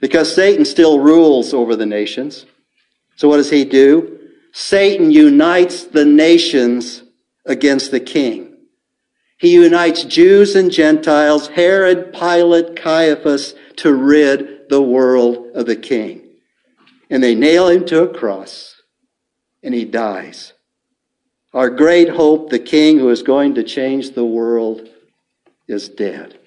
Because 0.00 0.34
Satan 0.34 0.64
still 0.64 0.98
rules 0.98 1.54
over 1.54 1.76
the 1.76 1.86
nations. 1.86 2.44
So 3.16 3.28
what 3.28 3.36
does 3.36 3.50
he 3.50 3.64
do? 3.64 4.18
Satan 4.52 5.10
unites 5.10 5.84
the 5.84 6.04
nations 6.04 7.02
against 7.46 7.90
the 7.90 8.00
king. 8.00 8.56
He 9.38 9.54
unites 9.54 10.04
Jews 10.04 10.54
and 10.54 10.70
Gentiles, 10.70 11.48
Herod, 11.48 12.12
Pilate, 12.12 12.76
Caiaphas, 12.76 13.54
to 13.76 13.92
rid 13.92 14.51
the 14.72 14.82
world 14.82 15.48
of 15.54 15.66
the 15.66 15.76
king. 15.76 16.30
And 17.10 17.22
they 17.22 17.34
nail 17.34 17.68
him 17.68 17.84
to 17.86 18.04
a 18.04 18.08
cross, 18.08 18.80
and 19.62 19.74
he 19.74 19.84
dies. 19.84 20.54
Our 21.52 21.68
great 21.68 22.08
hope, 22.08 22.48
the 22.48 22.58
king 22.58 22.98
who 22.98 23.10
is 23.10 23.22
going 23.22 23.54
to 23.56 23.62
change 23.62 24.12
the 24.12 24.24
world, 24.24 24.88
is 25.68 25.90
dead. 25.90 26.38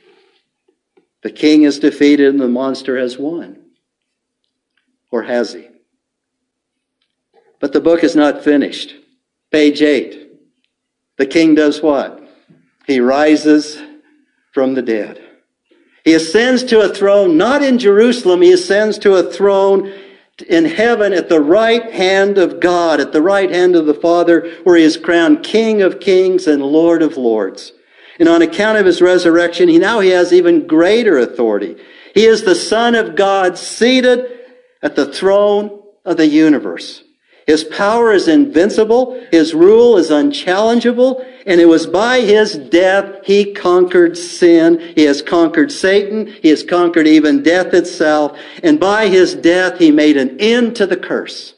The 1.21 1.29
king 1.29 1.63
is 1.63 1.77
defeated 1.77 2.29
and 2.29 2.41
the 2.41 2.47
monster 2.47 2.97
has 2.97 3.15
won. 3.15 3.59
Or 5.11 5.21
has 5.21 5.53
he? 5.53 5.67
But 7.59 7.73
the 7.73 7.81
book 7.81 8.03
is 8.03 8.15
not 8.15 8.43
finished. 8.43 8.95
Page 9.51 9.83
8. 9.83 10.31
The 11.17 11.27
king 11.27 11.53
does 11.53 11.79
what? 11.83 12.27
He 12.87 12.99
rises 12.99 13.79
from 14.51 14.73
the 14.73 14.81
dead. 14.81 15.24
He 16.05 16.13
ascends 16.13 16.63
to 16.65 16.81
a 16.81 16.93
throne, 16.93 17.35
not 17.35 17.63
in 17.63 17.79
Jerusalem, 17.79 18.43
he 18.43 18.53
ascends 18.53 18.99
to 18.99 19.15
a 19.15 19.23
throne 19.23 19.91
in 20.47 20.65
heaven 20.65 21.13
at 21.13 21.29
the 21.29 21.41
right 21.41 21.91
hand 21.91 22.37
of 22.37 22.59
God, 22.59 22.99
at 22.99 23.11
the 23.11 23.23
right 23.23 23.49
hand 23.49 23.75
of 23.75 23.87
the 23.87 23.93
Father, 23.93 24.51
where 24.63 24.77
he 24.77 24.83
is 24.83 24.97
crowned 24.97 25.43
King 25.43 25.81
of 25.81 25.99
kings 25.99 26.45
and 26.45 26.61
Lord 26.61 27.01
of 27.01 27.17
lords. 27.17 27.71
And 28.19 28.29
on 28.29 28.41
account 28.41 28.77
of 28.77 28.85
his 28.85 29.01
resurrection, 29.01 29.67
he 29.67 29.79
now 29.79 29.99
he 29.99 30.09
has 30.09 30.31
even 30.31 30.67
greater 30.67 31.17
authority. 31.17 31.75
He 32.13 32.25
is 32.25 32.43
the 32.43 32.55
Son 32.55 32.93
of 32.95 33.15
God 33.15 33.57
seated 33.57 34.25
at 34.83 34.95
the 34.95 35.11
throne 35.11 35.81
of 36.05 36.17
the 36.17 36.27
universe. 36.27 37.03
His 37.45 37.63
power 37.63 38.11
is 38.11 38.27
invincible. 38.27 39.21
His 39.31 39.53
rule 39.53 39.97
is 39.97 40.09
unchallengeable. 40.09 41.23
And 41.45 41.61
it 41.61 41.65
was 41.65 41.85
by 41.85 42.21
his 42.21 42.55
death 42.57 43.23
he 43.23 43.53
conquered 43.53 44.17
sin. 44.17 44.79
He 44.95 45.03
has 45.03 45.21
conquered 45.21 45.71
Satan. 45.71 46.27
He 46.27 46.49
has 46.49 46.63
conquered 46.63 47.07
even 47.07 47.43
death 47.43 47.73
itself. 47.73 48.37
And 48.63 48.79
by 48.79 49.07
his 49.07 49.35
death 49.35 49.77
he 49.77 49.91
made 49.91 50.17
an 50.17 50.39
end 50.39 50.75
to 50.77 50.87
the 50.87 50.97
curse. 50.97 51.53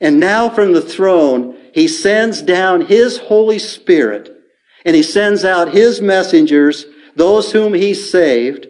And 0.00 0.18
now 0.18 0.50
from 0.50 0.72
the 0.72 0.82
throne, 0.82 1.56
he 1.72 1.86
sends 1.86 2.42
down 2.42 2.86
his 2.86 3.18
Holy 3.18 3.60
Spirit 3.60 4.36
and 4.84 4.96
he 4.96 5.02
sends 5.02 5.44
out 5.44 5.72
his 5.72 6.00
messengers, 6.00 6.86
those 7.14 7.52
whom 7.52 7.74
he 7.74 7.94
saved, 7.94 8.66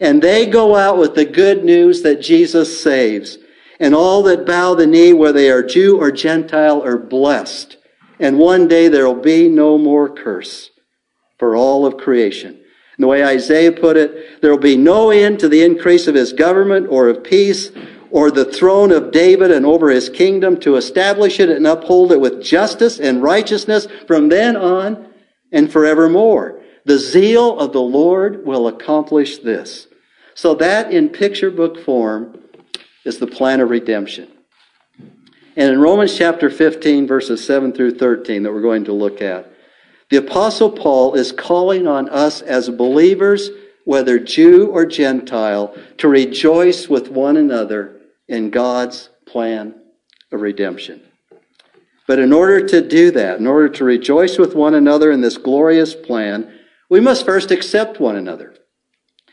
and 0.00 0.22
they 0.22 0.46
go 0.46 0.76
out 0.76 0.98
with 0.98 1.14
the 1.14 1.24
good 1.24 1.64
news 1.64 2.02
that 2.02 2.20
Jesus 2.20 2.80
saves. 2.80 3.38
And 3.78 3.94
all 3.94 4.22
that 4.24 4.46
bow 4.46 4.74
the 4.74 4.86
knee, 4.86 5.12
whether 5.12 5.38
they 5.38 5.50
are 5.50 5.62
Jew 5.62 6.00
or 6.00 6.10
Gentile, 6.10 6.82
are 6.82 6.96
blessed. 6.96 7.76
And 8.18 8.38
one 8.38 8.68
day 8.68 8.88
there 8.88 9.06
will 9.06 9.20
be 9.20 9.48
no 9.48 9.76
more 9.76 10.08
curse 10.08 10.70
for 11.38 11.54
all 11.54 11.84
of 11.84 11.98
creation. 11.98 12.50
And 12.54 13.04
the 13.04 13.08
way 13.08 13.22
Isaiah 13.22 13.72
put 13.72 13.98
it, 13.98 14.40
there 14.40 14.50
will 14.50 14.58
be 14.58 14.76
no 14.76 15.10
end 15.10 15.38
to 15.40 15.48
the 15.48 15.62
increase 15.62 16.06
of 16.06 16.14
his 16.14 16.32
government 16.32 16.86
or 16.88 17.08
of 17.08 17.22
peace 17.22 17.70
or 18.10 18.30
the 18.30 18.46
throne 18.46 18.92
of 18.92 19.12
David 19.12 19.50
and 19.50 19.66
over 19.66 19.90
his 19.90 20.08
kingdom 20.08 20.58
to 20.60 20.76
establish 20.76 21.38
it 21.38 21.50
and 21.50 21.66
uphold 21.66 22.12
it 22.12 22.20
with 22.20 22.42
justice 22.42 22.98
and 22.98 23.22
righteousness 23.22 23.86
from 24.06 24.30
then 24.30 24.56
on 24.56 25.12
and 25.52 25.70
forevermore. 25.70 26.62
The 26.86 26.98
zeal 26.98 27.58
of 27.58 27.72
the 27.72 27.82
Lord 27.82 28.46
will 28.46 28.68
accomplish 28.68 29.38
this. 29.38 29.88
So 30.34 30.54
that 30.54 30.92
in 30.92 31.10
picture 31.10 31.50
book 31.50 31.84
form 31.84 32.38
is 33.06 33.18
the 33.18 33.26
plan 33.26 33.60
of 33.60 33.70
redemption. 33.70 34.28
And 35.56 35.72
in 35.72 35.80
Romans 35.80 36.16
chapter 36.18 36.50
15, 36.50 37.06
verses 37.06 37.44
7 37.44 37.72
through 37.72 37.96
13, 37.96 38.42
that 38.42 38.52
we're 38.52 38.60
going 38.60 38.84
to 38.84 38.92
look 38.92 39.22
at, 39.22 39.50
the 40.10 40.18
Apostle 40.18 40.70
Paul 40.70 41.14
is 41.14 41.32
calling 41.32 41.86
on 41.86 42.08
us 42.08 42.42
as 42.42 42.68
believers, 42.68 43.50
whether 43.84 44.18
Jew 44.18 44.66
or 44.66 44.84
Gentile, 44.84 45.74
to 45.98 46.08
rejoice 46.08 46.88
with 46.88 47.08
one 47.08 47.36
another 47.36 48.00
in 48.28 48.50
God's 48.50 49.08
plan 49.26 49.74
of 50.32 50.42
redemption. 50.42 51.00
But 52.06 52.18
in 52.18 52.32
order 52.32 52.66
to 52.68 52.86
do 52.86 53.10
that, 53.12 53.38
in 53.38 53.46
order 53.46 53.68
to 53.68 53.84
rejoice 53.84 54.38
with 54.38 54.54
one 54.54 54.74
another 54.74 55.10
in 55.10 55.20
this 55.20 55.38
glorious 55.38 55.94
plan, 55.94 56.52
we 56.90 57.00
must 57.00 57.24
first 57.24 57.50
accept 57.50 57.98
one 57.98 58.16
another. 58.16 58.54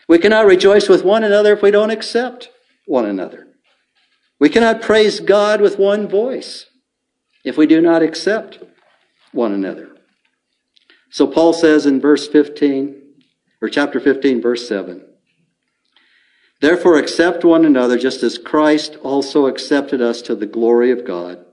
We 0.08 0.20
cannot 0.20 0.46
rejoice 0.46 0.90
with 0.90 1.04
one 1.04 1.24
another 1.24 1.54
if 1.54 1.62
we 1.62 1.72
don't 1.72 1.92
accept 1.92 2.50
one 2.86 3.06
another. 3.06 3.48
We 4.44 4.50
cannot 4.50 4.82
praise 4.82 5.22
God 5.22 5.62
with 5.62 5.80
one 5.80 6.06
voice 6.06 6.66
if 7.46 7.56
we 7.56 7.66
do 7.66 7.80
not 7.80 8.04
accept 8.04 8.60
one 9.32 9.54
another. 9.54 9.96
So 11.12 11.28
Paul 11.28 11.54
says 11.54 11.86
in 11.86 12.02
verse 12.02 12.28
15, 12.28 12.94
or 13.62 13.70
chapter 13.70 14.02
15, 14.02 14.42
verse 14.42 14.68
7, 14.68 15.02
Therefore 16.60 16.98
accept 16.98 17.46
one 17.46 17.64
another 17.64 17.98
just 17.98 18.22
as 18.22 18.38
Christ 18.38 18.98
also 19.02 19.46
accepted 19.46 20.02
us 20.02 20.22
to 20.24 20.36
the 20.36 20.46
glory 20.46 20.92
of 20.92 21.08
God. 21.08 21.46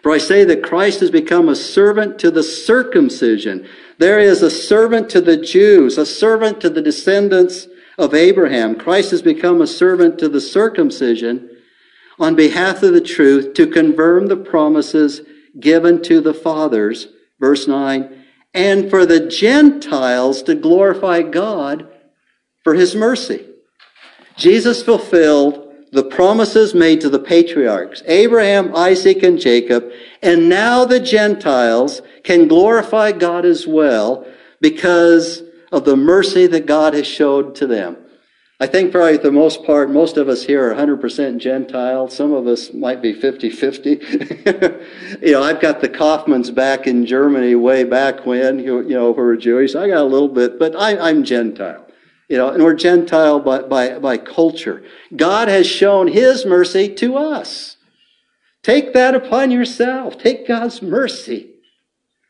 For 0.00 0.12
I 0.12 0.18
say 0.18 0.44
that 0.44 0.62
Christ 0.62 1.00
has 1.00 1.10
become 1.10 1.48
a 1.48 1.56
servant 1.56 2.20
to 2.20 2.30
the 2.30 2.44
circumcision. 2.44 3.66
There 3.98 4.20
is 4.20 4.42
a 4.42 4.50
servant 4.50 5.10
to 5.10 5.20
the 5.20 5.38
Jews, 5.38 5.98
a 5.98 6.06
servant 6.06 6.60
to 6.60 6.70
the 6.70 6.82
descendants 6.82 7.66
of 7.98 8.14
Abraham. 8.14 8.76
Christ 8.76 9.10
has 9.10 9.22
become 9.22 9.60
a 9.60 9.66
servant 9.66 10.20
to 10.20 10.28
the 10.28 10.40
circumcision 10.40 11.48
on 12.18 12.34
behalf 12.34 12.82
of 12.82 12.92
the 12.92 13.00
truth 13.00 13.54
to 13.54 13.66
confirm 13.66 14.26
the 14.26 14.36
promises 14.36 15.22
given 15.58 16.02
to 16.02 16.20
the 16.20 16.34
fathers. 16.34 17.08
Verse 17.40 17.66
9. 17.66 18.24
And 18.54 18.90
for 18.90 19.06
the 19.06 19.26
Gentiles 19.26 20.42
to 20.44 20.54
glorify 20.54 21.22
God 21.22 21.88
for 22.62 22.74
his 22.74 22.94
mercy. 22.94 23.46
Jesus 24.36 24.82
fulfilled 24.82 25.68
the 25.92 26.04
promises 26.04 26.74
made 26.74 27.02
to 27.02 27.10
the 27.10 27.18
patriarchs, 27.18 28.02
Abraham, 28.06 28.74
Isaac, 28.74 29.22
and 29.22 29.38
Jacob, 29.38 29.90
and 30.22 30.48
now 30.48 30.86
the 30.86 31.00
Gentiles 31.00 32.00
can 32.24 32.48
glorify 32.48 33.12
God 33.12 33.44
as 33.44 33.66
well 33.66 34.26
because 34.60 35.42
of 35.70 35.84
the 35.84 35.96
mercy 35.96 36.46
that 36.46 36.64
God 36.64 36.94
has 36.94 37.06
showed 37.06 37.54
to 37.56 37.66
them. 37.66 37.98
I 38.62 38.66
think 38.68 38.92
probably 38.92 39.16
the 39.16 39.32
most 39.32 39.64
part, 39.64 39.90
most 39.90 40.16
of 40.16 40.28
us 40.28 40.44
here 40.44 40.70
are 40.70 40.74
100% 40.76 41.38
Gentile. 41.38 42.06
Some 42.06 42.32
of 42.32 42.46
us 42.46 42.72
might 42.72 43.02
be 43.02 43.12
50-50. 43.12 45.20
you 45.20 45.32
know, 45.32 45.42
I've 45.42 45.60
got 45.60 45.80
the 45.80 45.88
Kaufmans 45.88 46.52
back 46.52 46.86
in 46.86 47.04
Germany 47.04 47.56
way 47.56 47.82
back 47.82 48.24
when, 48.24 48.60
you, 48.60 48.84
know, 48.84 49.14
who 49.14 49.20
were 49.20 49.36
Jewish. 49.36 49.74
I 49.74 49.88
got 49.88 50.02
a 50.02 50.04
little 50.04 50.28
bit, 50.28 50.60
but 50.60 50.76
I, 50.76 50.96
I'm 50.96 51.24
Gentile. 51.24 51.84
You 52.28 52.36
know, 52.36 52.50
and 52.50 52.62
we're 52.62 52.74
Gentile 52.74 53.40
by, 53.40 53.62
by, 53.62 53.98
by 53.98 54.16
culture. 54.16 54.84
God 55.16 55.48
has 55.48 55.66
shown 55.66 56.06
His 56.06 56.46
mercy 56.46 56.88
to 56.94 57.16
us. 57.16 57.78
Take 58.62 58.94
that 58.94 59.16
upon 59.16 59.50
yourself. 59.50 60.18
Take 60.18 60.46
God's 60.46 60.80
mercy 60.80 61.50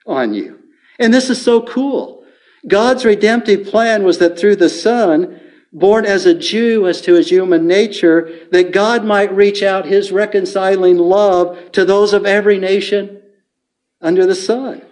on 0.07 0.33
you. 0.33 0.61
And 0.99 1.13
this 1.13 1.29
is 1.29 1.43
so 1.43 1.61
cool. 1.61 2.25
God's 2.67 3.05
redemptive 3.05 3.67
plan 3.67 4.03
was 4.03 4.17
that 4.17 4.39
through 4.39 4.57
the 4.57 4.71
Son, 4.71 5.41
born 5.73 6.05
as 6.05 6.27
a 6.27 6.35
Jew 6.35 6.87
as 6.87 7.01
to 7.03 7.15
his 7.15 7.31
human 7.31 7.67
nature, 7.67 8.47
that 8.51 8.73
God 8.73 9.05
might 9.05 9.35
reach 9.35 9.63
out 9.63 9.87
his 9.87 10.13
reconciling 10.13 10.99
love 10.99 11.73
to 11.73 11.85
those 11.85 12.13
of 12.13 12.27
every 12.27 12.59
nation 12.59 13.23
under 14.01 14.27
the 14.27 14.35
sun. 14.35 14.83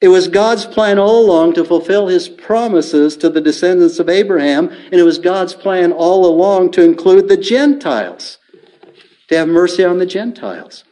It 0.00 0.08
was 0.08 0.28
God's 0.28 0.64
plan 0.64 0.98
all 0.98 1.24
along 1.24 1.54
to 1.54 1.64
fulfill 1.64 2.06
his 2.06 2.28
promises 2.28 3.16
to 3.18 3.28
the 3.28 3.40
descendants 3.40 3.98
of 3.98 4.08
Abraham, 4.08 4.68
and 4.68 4.94
it 4.94 5.02
was 5.02 5.18
God's 5.18 5.54
plan 5.54 5.92
all 5.92 6.24
along 6.24 6.70
to 6.72 6.82
include 6.82 7.28
the 7.28 7.36
Gentiles, 7.36 8.38
to 9.28 9.36
have 9.36 9.48
mercy 9.48 9.84
on 9.84 9.98
the 9.98 10.06
Gentiles. 10.06 10.84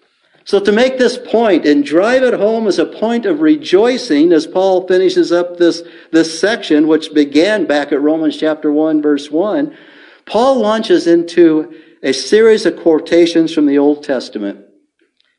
So 0.48 0.58
to 0.58 0.72
make 0.72 0.96
this 0.96 1.18
point 1.18 1.66
and 1.66 1.84
drive 1.84 2.22
it 2.22 2.32
home 2.32 2.66
as 2.68 2.78
a 2.78 2.86
point 2.86 3.26
of 3.26 3.42
rejoicing 3.42 4.32
as 4.32 4.46
Paul 4.46 4.88
finishes 4.88 5.30
up 5.30 5.58
this, 5.58 5.82
this 6.10 6.40
section, 6.40 6.88
which 6.88 7.12
began 7.12 7.66
back 7.66 7.92
at 7.92 8.00
Romans 8.00 8.38
chapter 8.38 8.72
1 8.72 9.02
verse 9.02 9.30
1, 9.30 9.76
Paul 10.24 10.58
launches 10.58 11.06
into 11.06 11.74
a 12.02 12.14
series 12.14 12.64
of 12.64 12.78
quotations 12.78 13.52
from 13.52 13.66
the 13.66 13.76
Old 13.76 14.02
Testament 14.02 14.64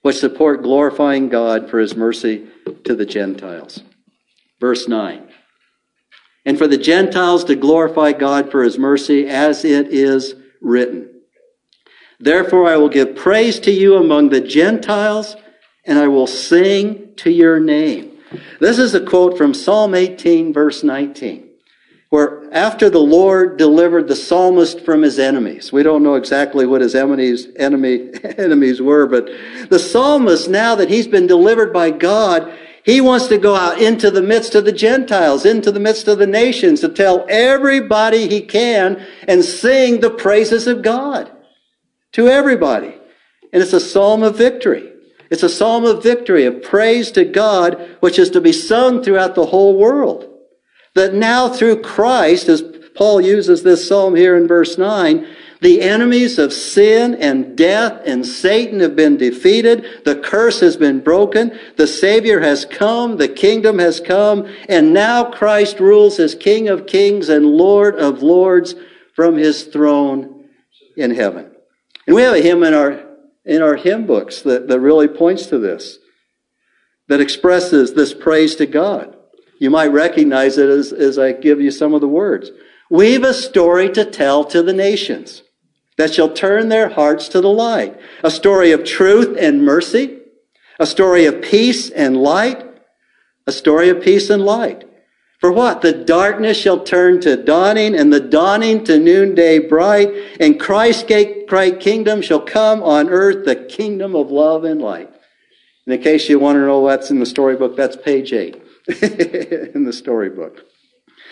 which 0.04 0.20
support 0.20 0.62
glorifying 0.62 1.28
God 1.28 1.72
for 1.72 1.80
his 1.80 1.96
mercy 1.96 2.48
to 2.84 2.94
the 2.96 3.08
Gentiles. 3.08 3.82
Verse 4.62 4.88
9. 4.88 5.28
And 6.46 6.56
for 6.56 6.68
the 6.68 6.78
Gentiles 6.78 7.46
to 7.46 7.56
glorify 7.56 8.12
God 8.12 8.52
for 8.52 8.62
his 8.62 8.78
mercy 8.78 9.28
as 9.28 9.66
it 9.66 9.88
is 9.88 10.36
written. 10.62 11.19
Therefore 12.20 12.68
I 12.68 12.78
will 12.78 12.90
give 12.90 13.16
praise 13.16 13.60
to 13.62 13.72
you 13.72 13.96
among 13.96 14.30
the 14.30 14.42
Gentiles 14.42 15.36
and 15.86 15.98
I 15.98 16.08
will 16.08 16.28
sing 16.28 17.14
to 17.18 17.32
your 17.32 17.60
name. 17.60 18.12
This 18.60 18.78
is 18.78 18.94
a 18.94 19.04
quote 19.04 19.38
from 19.38 19.54
Psalm 19.54 19.96
18, 19.96 20.54
verse 20.54 20.84
19 20.84 21.50
where 22.10 22.52
after 22.52 22.90
the 22.90 23.00
Lord 23.00 23.58
delivered 23.58 24.08
the 24.08 24.16
psalmist 24.16 24.82
from 24.82 25.04
his 25.04 25.20
enemies, 25.20 25.72
we 25.72 25.84
don't 25.84 26.04
know 26.04 26.16
exactly 26.16 26.66
what 26.66 26.82
his 26.82 26.96
enemies, 26.96 27.48
enemy, 27.56 28.12
enemies 28.38 28.82
were, 28.82 29.06
but 29.06 29.30
the 29.70 29.80
psalmist, 29.80 30.50
now 30.50 30.76
that 30.76 30.90
he's 30.90 31.08
been 31.08 31.28
delivered 31.28 31.72
by 31.72 31.92
God, 31.92 32.52
he 32.84 33.00
wants 33.00 33.28
to 33.28 33.38
go 33.38 33.56
out 33.56 33.80
into 33.80 34.10
the 34.10 34.24
midst 34.24 34.56
of 34.56 34.66
the 34.66 34.72
Gentiles, 34.72 35.46
into 35.46 35.72
the 35.72 35.80
midst 35.80 36.08
of 36.08 36.18
the 36.18 36.26
nations, 36.26 36.82
to 36.82 36.90
tell 36.90 37.26
everybody 37.30 38.28
he 38.28 38.42
can 38.42 39.06
and 39.28 39.46
sing 39.46 40.00
the 40.00 40.10
praises 40.10 40.66
of 40.66 40.82
God 40.82 41.32
to 42.14 42.28
everybody. 42.28 42.96
And 43.52 43.62
it's 43.62 43.74
a 43.74 43.80
psalm 43.80 44.24
of 44.24 44.38
victory. 44.38 44.92
It's 45.30 45.44
a 45.44 45.50
psalm 45.50 45.86
of 45.86 46.02
victory, 46.02 46.46
of 46.46 46.64
praise 46.64 47.12
to 47.12 47.24
God, 47.24 47.98
which 48.00 48.18
is 48.18 48.32
to 48.32 48.42
be 48.42 48.52
sung 48.52 49.04
throughout 49.04 49.36
the 49.36 49.48
whole 49.48 49.78
world. 49.78 50.28
That 50.96 51.14
now 51.14 51.50
through 51.50 51.82
Christ, 51.82 52.50
as 52.50 52.64
Paul 52.96 53.22
uses 53.22 53.64
this 53.64 53.88
psalm 53.88 54.16
here 54.16 54.36
in 54.36 54.48
verse 54.48 54.78
9, 54.78 55.26
the 55.62 55.82
enemies 55.82 56.40
of 56.40 56.54
sin 56.54 57.16
and 57.16 57.58
death 57.58 58.02
and 58.06 58.26
Satan 58.26 58.80
have 58.80 58.96
been 58.96 59.18
defeated. 59.18 60.04
The 60.06 60.16
curse 60.16 60.62
has 60.62 60.78
been 60.78 61.02
broken. 61.02 61.58
The 61.76 61.88
Savior 61.88 62.40
has 62.40 62.66
come. 62.66 63.18
The 63.18 63.28
kingdom 63.28 63.78
has 63.80 64.00
come. 64.00 64.48
And 64.70 64.94
now 64.94 65.30
Christ 65.30 65.80
rules 65.80 66.18
as 66.20 66.34
King 66.34 66.70
of 66.70 66.88
kings 66.88 67.28
and 67.28 67.46
Lord 67.46 67.96
of 67.96 68.24
lords 68.24 68.76
from 69.14 69.36
his 69.36 69.66
throne 69.66 70.46
in 70.96 71.12
heaven. 71.12 71.49
And 72.10 72.16
we 72.16 72.24
have 72.24 72.34
a 72.34 72.42
hymn 72.42 72.64
in 72.64 72.74
our, 72.74 73.06
in 73.46 73.62
our 73.62 73.76
hymn 73.76 74.08
books 74.08 74.42
that, 74.42 74.68
that 74.68 74.80
really 74.80 75.08
points 75.08 75.46
to 75.46 75.60
this, 75.60 76.00
that 77.08 77.22
expresses 77.22 77.94
this 77.94 78.16
praise 78.16 78.56
to 78.56 78.66
God. 78.66 79.16
You 79.60 79.70
might 79.70 79.92
recognize 79.92 80.58
it 80.58 80.70
as, 80.70 80.92
as 80.92 81.20
I 81.20 81.34
give 81.34 81.62
you 81.62 81.70
some 81.70 81.94
of 81.94 82.02
the 82.02 82.08
words. 82.08 82.50
We've 82.90 83.22
a 83.22 83.32
story 83.32 83.92
to 83.92 84.06
tell 84.06 84.44
to 84.46 84.64
the 84.64 84.74
nations 84.74 85.44
that 86.00 86.12
shall 86.12 86.34
turn 86.34 86.70
their 86.70 86.90
hearts 86.90 87.28
to 87.28 87.42
the 87.42 87.52
light. 87.52 87.96
A 88.24 88.32
story 88.32 88.72
of 88.72 88.84
truth 88.84 89.38
and 89.40 89.64
mercy, 89.64 90.18
a 90.80 90.88
story 90.88 91.28
of 91.28 91.44
peace 91.44 91.92
and 91.92 92.18
light, 92.18 92.66
a 93.46 93.52
story 93.52 93.90
of 93.90 94.02
peace 94.02 94.32
and 94.32 94.44
light. 94.44 94.89
For 95.40 95.52
what? 95.52 95.82
The 95.82 95.94
darkness 95.94 96.58
shall 96.58 96.84
turn 96.84 97.22
to 97.22 97.42
dawning 97.42 97.96
and 97.96 98.12
the 98.12 98.20
dawning 98.20 98.84
to 98.86 99.00
noonday 99.00 99.60
bright 99.60 100.10
and 100.40 100.60
Christ's 100.60 101.04
great 101.48 101.80
kingdom 101.80 102.22
shall 102.22 102.42
come 102.42 102.84
on 102.84 103.10
earth, 103.10 103.46
the 103.46 103.56
kingdom 103.56 104.16
of 104.16 104.32
love 104.32 104.64
and 104.66 104.82
light. 104.82 105.10
In 105.88 106.02
case 106.02 106.30
you 106.30 106.40
want 106.40 106.58
to 106.58 106.66
know 106.66 106.80
what's 106.80 107.10
in 107.10 107.20
the 107.20 107.26
storybook, 107.26 107.76
that's 107.76 107.96
page 107.96 108.34
eight 108.34 108.56
in 108.88 109.86
the 109.86 109.94
storybook. 109.94 110.66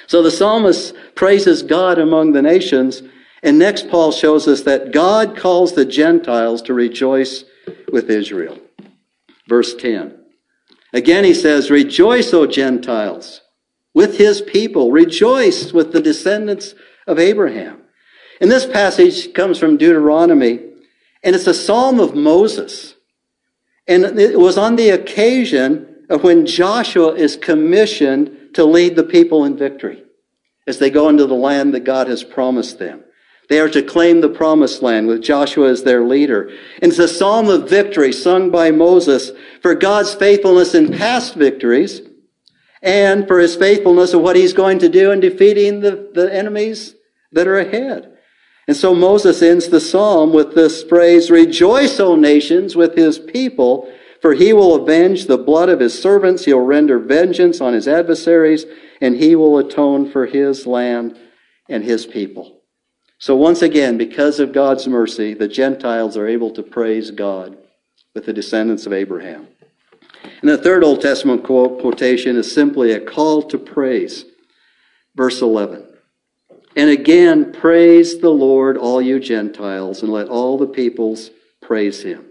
So 0.08 0.24
the 0.24 0.32
psalmist 0.32 0.96
praises 1.16 1.62
God 1.62 2.00
among 2.00 2.32
the 2.32 2.42
nations 2.42 3.04
and 3.44 3.60
next, 3.60 3.90
Paul 3.90 4.12
shows 4.12 4.48
us 4.48 4.62
that 4.64 4.92
God 4.92 5.38
calls 5.38 5.74
the 5.74 5.86
Gentiles 5.86 6.62
to 6.64 6.74
rejoice 6.74 7.46
with 7.92 8.10
Israel. 8.10 8.60
Verse 9.48 9.76
10. 9.76 10.18
Again, 10.94 11.24
he 11.24 11.34
says, 11.34 11.70
Rejoice, 11.70 12.34
O 12.34 12.48
Gentiles, 12.48 13.42
with 13.98 14.20
his 14.20 14.42
people. 14.42 14.92
Rejoice 14.92 15.74
with 15.74 15.92
the 15.92 16.00
descendants 16.00 16.76
of 17.08 17.18
Abraham. 17.18 17.82
And 18.40 18.52
this 18.52 18.68
passage 18.68 19.34
comes 19.34 19.58
from 19.58 19.76
Deuteronomy, 19.76 20.60
and 21.24 21.36
it's 21.36 21.48
a 21.48 21.54
psalm 21.56 22.00
of 22.00 22.14
Moses. 22.14 22.94
And 23.88 24.20
it 24.20 24.40
was 24.40 24.56
on 24.56 24.76
the 24.76 24.92
occasion 24.92 26.06
of 26.12 26.24
when 26.24 26.46
Joshua 26.46 27.16
is 27.16 27.38
commissioned 27.38 28.54
to 28.54 28.66
lead 28.66 28.96
the 28.96 29.04
people 29.04 29.44
in 29.46 29.58
victory 29.58 30.04
as 30.68 30.78
they 30.78 30.92
go 30.92 31.10
into 31.10 31.26
the 31.26 31.34
land 31.34 31.74
that 31.74 31.84
God 31.84 32.08
has 32.08 32.24
promised 32.24 32.78
them. 32.78 33.04
They 33.50 33.60
are 33.60 33.70
to 33.70 33.82
claim 33.82 34.22
the 34.22 34.30
promised 34.30 34.84
land 34.84 35.08
with 35.08 35.24
Joshua 35.24 35.72
as 35.72 35.82
their 35.82 36.04
leader. 36.04 36.52
And 36.84 36.92
it's 36.92 37.00
a 37.00 37.08
psalm 37.08 37.50
of 37.50 37.68
victory 37.68 38.14
sung 38.14 38.52
by 38.52 38.70
Moses 38.70 39.32
for 39.64 39.74
God's 39.74 40.14
faithfulness 40.14 40.76
in 40.76 40.96
past 40.96 41.34
victories 41.34 42.02
and 42.82 43.28
for 43.28 43.40
his 43.40 43.56
faithfulness 43.56 44.14
of 44.14 44.22
what 44.22 44.36
he's 44.36 44.54
going 44.54 44.80
to 44.80 44.90
do 44.90 45.12
in 45.12 45.20
defeating 45.20 45.82
the, 45.82 46.12
the 46.14 46.34
enemies 46.34 46.96
that 47.32 47.48
are 47.48 47.60
ahead. 47.60 48.14
And 48.68 48.76
so 48.76 48.94
Moses 48.94 49.42
ends 49.42 49.70
the 49.70 49.80
psalm 49.80 50.34
with 50.34 50.54
this 50.54 50.84
phrase, 50.84 51.32
Rejoice, 51.32 52.00
O 52.00 52.16
nations, 52.16 52.76
with 52.76 52.96
his 52.96 53.18
people, 53.18 53.92
for 54.22 54.34
he 54.34 54.52
will 54.52 54.76
avenge 54.76 55.26
the 55.26 55.38
blood 55.38 55.70
of 55.70 55.80
his 55.80 56.00
servants. 56.00 56.46
He'll 56.46 56.60
render 56.60 57.00
vengeance 57.00 57.62
on 57.62 57.74
his 57.74 57.88
adversaries, 57.88 58.66
and 59.00 59.16
he 59.16 59.36
will 59.36 59.58
atone 59.58 60.12
for 60.12 60.26
his 60.26 60.68
land 60.68 61.18
and 61.70 61.84
his 61.84 62.06
people. 62.06 62.62
So 63.20 63.36
once 63.36 63.62
again, 63.62 63.98
because 63.98 64.40
of 64.40 64.54
God's 64.54 64.88
mercy, 64.88 65.34
the 65.34 65.48
Gentiles 65.48 66.18
are 66.18 66.28
able 66.28 66.52
to 66.52 66.62
praise 66.62 67.10
God 67.12 67.58
with 68.14 68.26
the 68.26 68.34
descendants 68.34 68.86
of 68.86 68.94
Abraham. 68.94 69.48
And 70.42 70.50
the 70.50 70.58
third 70.58 70.84
Old 70.84 71.02
Testament 71.02 71.44
quotation 71.44 72.36
is 72.38 72.52
simply 72.52 72.92
a 72.92 73.00
call 73.00 73.44
to 73.44 73.58
praise. 73.58 74.26
Verse 75.16 75.42
11. 75.42 75.88
And 76.76 76.90
again, 76.90 77.52
praise 77.52 78.20
the 78.20 78.30
Lord, 78.30 78.78
all 78.78 79.02
you 79.02 79.20
Gentiles, 79.20 80.04
and 80.04 80.12
let 80.12 80.28
all 80.28 80.58
the 80.58 80.68
peoples 80.68 81.32
praise 81.62 82.04
him. 82.04 82.26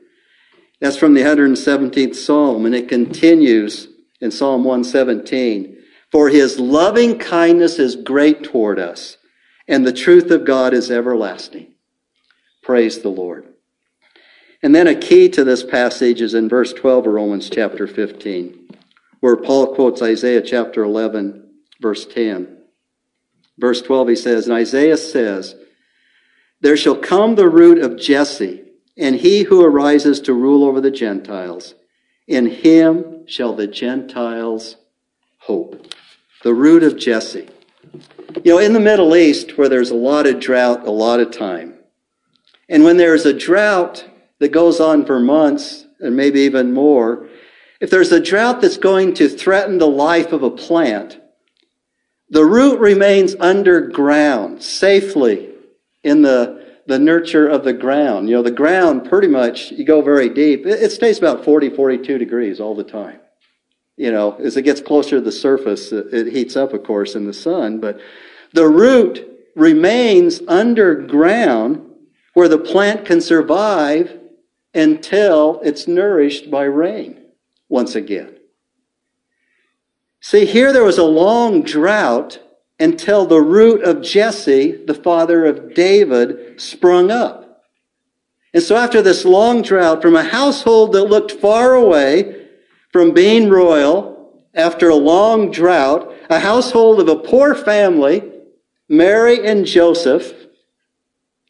That's 0.80 0.96
from 0.96 1.14
the 1.14 1.22
117th 1.22 2.14
Psalm, 2.14 2.64
and 2.64 2.74
it 2.74 2.88
continues 2.88 3.88
in 4.20 4.30
Psalm 4.30 4.62
117. 4.62 5.78
For 6.12 6.28
his 6.28 6.60
loving 6.60 7.18
kindness 7.18 7.78
is 7.78 7.96
great 7.96 8.44
toward 8.44 8.78
us 8.78 9.16
and 9.68 9.86
the 9.86 9.92
truth 9.92 10.30
of 10.30 10.44
God 10.44 10.74
is 10.74 10.90
everlasting. 10.90 11.74
Praise 12.62 13.00
the 13.00 13.08
Lord. 13.08 13.46
And 14.62 14.74
then 14.74 14.86
a 14.86 14.94
key 14.94 15.28
to 15.30 15.44
this 15.44 15.62
passage 15.62 16.20
is 16.20 16.34
in 16.34 16.48
verse 16.48 16.72
12 16.72 17.06
of 17.06 17.12
Romans 17.12 17.50
chapter 17.50 17.86
15, 17.86 18.68
where 19.20 19.36
Paul 19.36 19.74
quotes 19.74 20.02
Isaiah 20.02 20.42
chapter 20.42 20.82
11, 20.82 21.48
verse 21.80 22.06
10. 22.06 22.56
Verse 23.58 23.82
12, 23.82 24.08
he 24.08 24.16
says, 24.16 24.46
And 24.46 24.54
Isaiah 24.54 24.96
says, 24.96 25.54
There 26.60 26.76
shall 26.76 26.96
come 26.96 27.34
the 27.34 27.48
root 27.48 27.78
of 27.78 27.98
Jesse, 27.98 28.64
and 28.96 29.16
he 29.16 29.42
who 29.42 29.64
arises 29.64 30.20
to 30.20 30.32
rule 30.32 30.64
over 30.64 30.80
the 30.80 30.90
Gentiles. 30.90 31.74
In 32.26 32.46
him 32.46 33.26
shall 33.26 33.54
the 33.54 33.66
Gentiles 33.66 34.76
hope. 35.38 35.94
The 36.42 36.54
root 36.54 36.82
of 36.82 36.98
Jesse. 36.98 37.48
You 38.44 38.52
know, 38.52 38.58
in 38.58 38.72
the 38.72 38.80
Middle 38.80 39.16
East, 39.16 39.56
where 39.56 39.68
there's 39.68 39.90
a 39.90 39.96
lot 39.96 40.26
of 40.26 40.40
drought, 40.40 40.86
a 40.86 40.90
lot 40.90 41.20
of 41.20 41.30
time, 41.30 41.74
and 42.68 42.84
when 42.84 42.96
there's 42.96 43.24
a 43.24 43.32
drought 43.32 44.04
that 44.38 44.48
goes 44.48 44.80
on 44.80 45.04
for 45.06 45.18
months 45.18 45.86
and 46.00 46.16
maybe 46.16 46.40
even 46.40 46.72
more, 46.72 47.28
if 47.80 47.90
there's 47.90 48.12
a 48.12 48.20
drought 48.20 48.60
that's 48.60 48.76
going 48.76 49.14
to 49.14 49.28
threaten 49.28 49.78
the 49.78 49.88
life 49.88 50.32
of 50.32 50.42
a 50.42 50.50
plant, 50.50 51.20
the 52.30 52.44
root 52.44 52.80
remains 52.80 53.34
underground 53.38 54.62
safely 54.62 55.50
in 56.02 56.22
the, 56.22 56.76
the 56.86 56.98
nurture 56.98 57.48
of 57.48 57.64
the 57.64 57.72
ground. 57.72 58.28
You 58.28 58.36
know, 58.36 58.42
the 58.42 58.50
ground 58.50 59.08
pretty 59.08 59.28
much, 59.28 59.70
you 59.72 59.84
go 59.84 60.02
very 60.02 60.28
deep, 60.28 60.66
it, 60.66 60.82
it 60.82 60.92
stays 60.92 61.18
about 61.18 61.44
40, 61.44 61.70
42 61.70 62.18
degrees 62.18 62.60
all 62.60 62.74
the 62.74 62.84
time 62.84 63.20
you 63.96 64.12
know, 64.12 64.34
as 64.34 64.56
it 64.56 64.62
gets 64.62 64.80
closer 64.80 65.16
to 65.16 65.20
the 65.20 65.32
surface, 65.32 65.90
it 65.90 66.32
heats 66.32 66.54
up, 66.54 66.74
of 66.74 66.84
course, 66.84 67.14
in 67.14 67.26
the 67.26 67.32
sun. 67.32 67.80
But 67.80 67.98
the 68.52 68.68
root 68.68 69.26
remains 69.54 70.42
underground 70.46 71.82
where 72.34 72.48
the 72.48 72.58
plant 72.58 73.06
can 73.06 73.20
survive 73.22 74.18
until 74.76 75.60
it's 75.64 75.88
nourished 75.88 76.50
by 76.50 76.64
rain 76.64 77.20
once 77.68 77.94
again. 77.94 78.36
See, 80.20 80.44
here 80.44 80.72
there 80.72 80.84
was 80.84 80.98
a 80.98 81.04
long 81.04 81.62
drought 81.62 82.40
until 82.78 83.26
the 83.26 83.40
root 83.40 83.82
of 83.82 84.02
Jesse, 84.02 84.84
the 84.84 84.94
father 84.94 85.46
of 85.46 85.74
David, 85.74 86.60
sprung 86.60 87.10
up. 87.10 87.64
And 88.52 88.62
so 88.62 88.76
after 88.76 89.02
this 89.02 89.24
long 89.24 89.62
drought, 89.62 90.02
from 90.02 90.14
a 90.14 90.24
household 90.24 90.92
that 90.92 91.04
looked 91.04 91.32
far 91.32 91.74
away, 91.74 92.48
from 92.92 93.12
being 93.12 93.48
royal 93.48 94.44
after 94.54 94.88
a 94.88 94.94
long 94.94 95.50
drought, 95.50 96.12
a 96.28 96.40
household 96.40 97.00
of 97.00 97.08
a 97.08 97.16
poor 97.16 97.54
family, 97.54 98.22
Mary 98.88 99.46
and 99.46 99.66
Joseph, 99.66 100.32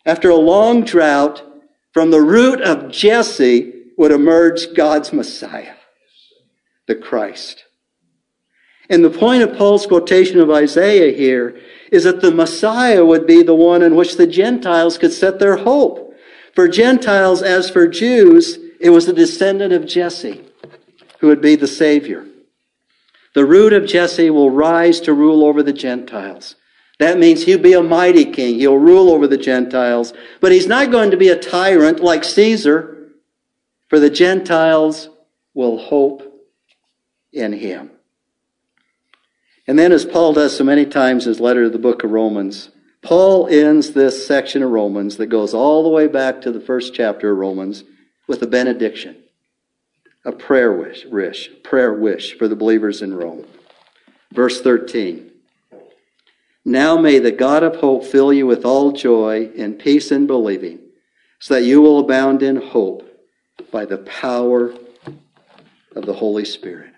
after 0.05 0.31
a 0.31 0.37
long 0.37 0.85
drought, 0.85 1.43
from 1.97 2.11
the 2.11 2.21
root 2.21 2.61
of 2.61 2.93
Jesse 2.93 3.73
would 3.97 4.13
emerge 4.13 4.75
God's 4.75 5.15
Messiah, 5.15 5.77
the 6.87 6.95
Christ. 6.95 7.65
And 8.91 9.03
the 9.03 9.09
point 9.09 9.43
of 9.43 9.57
Paul's 9.57 9.87
quotation 9.87 10.39
of 10.39 10.51
Isaiah 10.51 11.17
here 11.17 11.59
is 11.91 12.05
that 12.05 12.21
the 12.21 12.31
Messiah 12.31 13.03
would 13.03 13.27
be 13.27 13.43
the 13.43 13.55
one 13.55 13.81
in 13.81 13.97
which 13.97 14.19
the 14.19 14.27
Gentiles 14.27 14.99
could 14.99 15.11
set 15.11 15.39
their 15.39 15.57
hope. 15.57 16.13
For 16.55 16.69
Gentiles, 16.69 17.41
as 17.41 17.71
for 17.71 17.89
Jews, 17.89 18.59
it 18.79 18.91
was 18.91 19.09
a 19.09 19.15
descendant 19.15 19.73
of 19.73 19.87
Jesse 19.87 20.45
who 21.21 21.29
would 21.29 21.41
be 21.41 21.57
the 21.57 21.67
Savior. 21.67 22.27
The 23.35 23.47
root 23.47 23.73
of 23.73 23.87
Jesse 23.87 24.29
will 24.29 24.51
rise 24.51 25.01
to 25.01 25.15
rule 25.15 25.43
over 25.43 25.63
the 25.63 25.73
Gentiles. 25.73 26.57
That 26.99 27.19
means 27.19 27.45
he'll 27.45 27.59
be 27.59 27.75
a 27.75 27.83
mighty 27.83 28.25
king. 28.25 28.59
He'll 28.59 28.79
rule 28.79 29.11
over 29.11 29.27
the 29.27 29.37
Gentiles. 29.37 30.15
But 30.41 30.53
he's 30.53 30.67
not 30.67 30.91
going 30.91 31.11
to 31.11 31.17
be 31.17 31.29
a 31.29 31.39
tyrant 31.39 32.01
like 32.01 32.25
Caesar, 32.25 33.13
for 33.89 34.01
the 34.01 34.11
Gentiles 34.11 35.11
will 35.53 35.79
hope 35.79 36.23
in 37.33 37.53
him. 37.53 37.91
And 39.67 39.79
then, 39.79 39.93
as 39.93 40.05
Paul 40.05 40.33
does 40.33 40.57
so 40.57 40.65
many 40.65 40.87
times 40.87 41.27
in 41.27 41.31
his 41.31 41.41
letter 41.41 41.65
to 41.65 41.71
the 41.71 41.79
book 41.79 42.05
of 42.05 42.13
Romans, 42.13 42.71
Paul 43.03 43.49
ends 43.49 43.91
this 43.91 44.27
section 44.27 44.63
of 44.63 44.71
Romans 44.71 45.17
that 45.17 45.27
goes 45.27 45.55
all 45.55 45.83
the 45.83 45.89
way 45.89 46.07
back 46.07 46.41
to 46.43 46.53
the 46.53 46.61
first 46.61 46.95
chapter 46.95 47.33
of 47.33 47.39
Romans 47.39 47.85
with 48.27 48.43
a 48.43 48.47
benediction, 48.47 49.17
a 50.25 50.33
prayer 50.33 50.73
wish, 50.73 51.05
wish 51.05 51.51
prayer 51.63 51.93
wish 51.93 52.37
for 52.37 52.49
the 52.49 52.57
believers 52.57 53.03
in 53.03 53.15
Rome. 53.15 53.45
Verse 54.33 54.61
13. 54.61 55.31
Now 56.69 56.97
may 56.97 57.21
the 57.21 57.31
God 57.31 57.63
of 57.63 57.77
hope 57.77 58.05
fill 58.05 58.33
you 58.33 58.45
with 58.45 58.65
all 58.65 58.91
joy 58.91 59.53
and 59.57 59.79
peace 59.79 60.11
in 60.11 60.27
believing, 60.27 60.81
so 61.39 61.55
that 61.55 61.63
you 61.63 61.81
will 61.81 62.01
abound 62.01 62.43
in 62.43 62.57
hope 62.57 63.09
by 63.71 63.85
the 63.85 63.99
power 63.99 64.75
of 65.95 66.07
the 66.07 66.15
Holy 66.15 66.45
Spirit. 66.45 66.93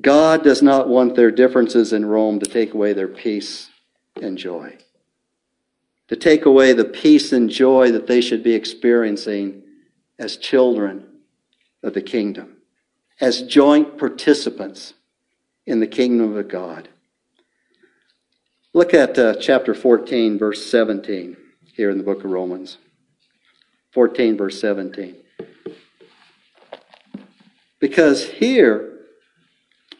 God 0.00 0.42
does 0.42 0.60
not 0.60 0.88
want 0.88 1.14
their 1.14 1.30
differences 1.30 1.92
in 1.92 2.04
Rome 2.04 2.40
to 2.40 2.46
take 2.46 2.74
away 2.74 2.94
their 2.94 3.06
peace 3.06 3.70
and 4.20 4.36
joy, 4.36 4.76
to 6.08 6.16
take 6.16 6.46
away 6.46 6.72
the 6.72 6.84
peace 6.84 7.30
and 7.30 7.48
joy 7.48 7.92
that 7.92 8.08
they 8.08 8.20
should 8.20 8.42
be 8.42 8.54
experiencing 8.54 9.62
as 10.18 10.36
children 10.36 11.06
of 11.84 11.94
the 11.94 12.02
kingdom, 12.02 12.56
as 13.20 13.42
joint 13.42 13.98
participants 13.98 14.94
in 15.64 15.78
the 15.78 15.86
kingdom 15.86 16.36
of 16.36 16.48
God. 16.48 16.88
Look 18.72 18.94
at 18.94 19.18
uh, 19.18 19.34
chapter 19.34 19.74
14, 19.74 20.38
verse 20.38 20.64
17, 20.70 21.36
here 21.74 21.90
in 21.90 21.98
the 21.98 22.04
book 22.04 22.22
of 22.22 22.30
Romans. 22.30 22.78
14, 23.92 24.36
verse 24.36 24.60
17. 24.60 25.16
Because 27.80 28.28
here 28.28 28.98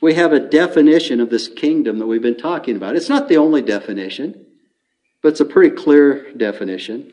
we 0.01 0.15
have 0.15 0.33
a 0.33 0.39
definition 0.39 1.21
of 1.21 1.31
this 1.31 1.49
kingdom 1.49 1.99
that 1.99 2.07
we've 2.07 2.23
been 2.23 2.37
talking 2.37 2.77
about. 2.77 2.95
It's 2.95 3.09
not 3.09 3.29
the 3.29 3.39
only 3.39 3.61
definition, 3.61 4.47
but 5.21 5.31
it's 5.31 5.41
a 5.41 5.45
pretty 5.45 5.75
clear 5.75 6.33
definition. 6.35 7.13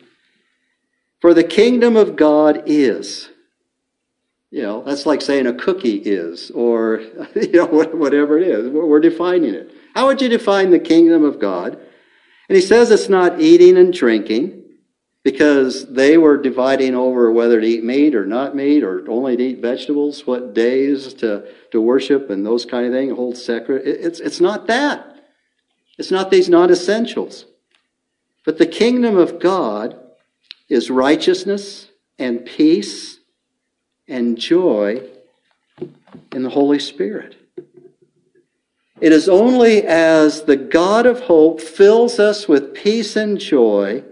For 1.21 1.33
the 1.33 1.43
kingdom 1.43 1.95
of 1.95 2.15
God 2.15 2.63
is. 2.67 3.29
You 4.51 4.61
know, 4.61 4.83
that's 4.83 5.07
like 5.07 5.23
saying 5.23 5.47
a 5.47 5.53
cookie 5.53 5.97
is, 5.97 6.51
or, 6.51 7.01
you 7.35 7.51
know, 7.53 7.65
whatever 7.65 8.37
it 8.37 8.47
is. 8.47 8.69
We're 8.69 8.99
defining 8.99 9.55
it. 9.55 9.71
How 9.97 10.05
would 10.05 10.21
you 10.21 10.29
define 10.29 10.69
the 10.69 10.77
kingdom 10.77 11.23
of 11.23 11.39
God? 11.39 11.73
And 11.73 12.55
he 12.55 12.61
says 12.61 12.91
it's 12.91 13.09
not 13.09 13.41
eating 13.41 13.79
and 13.79 13.91
drinking 13.91 14.63
because 15.23 15.91
they 15.91 16.19
were 16.19 16.37
dividing 16.37 16.93
over 16.93 17.31
whether 17.31 17.59
to 17.59 17.65
eat 17.65 17.83
meat 17.83 18.13
or 18.13 18.23
not 18.23 18.55
meat 18.55 18.83
or 18.83 19.09
only 19.09 19.35
to 19.35 19.43
eat 19.43 19.59
vegetables, 19.59 20.27
what 20.27 20.53
days 20.53 21.15
to, 21.15 21.51
to 21.71 21.81
worship 21.81 22.29
and 22.29 22.45
those 22.45 22.63
kind 22.63 22.85
of 22.85 22.93
things, 22.93 23.15
hold 23.15 23.37
sacred. 23.37 23.87
It's, 23.87 24.19
it's 24.19 24.39
not 24.39 24.67
that. 24.67 25.15
It's 25.97 26.11
not 26.11 26.29
these 26.29 26.47
non 26.47 26.69
essentials. 26.69 27.45
But 28.45 28.59
the 28.59 28.67
kingdom 28.67 29.17
of 29.17 29.39
God 29.39 29.99
is 30.69 30.91
righteousness 30.91 31.89
and 32.19 32.45
peace 32.45 33.17
and 34.07 34.37
joy 34.37 35.01
in 36.33 36.43
the 36.43 36.51
Holy 36.51 36.77
Spirit. 36.77 37.46
It 38.99 39.11
is 39.11 39.29
only 39.29 39.83
as 39.83 40.43
the 40.43 40.55
God 40.55 41.05
of 41.05 41.21
hope 41.21 41.61
fills 41.61 42.19
us 42.19 42.47
with 42.47 42.73
peace 42.73 43.15
and 43.15 43.39
joy 43.39 44.03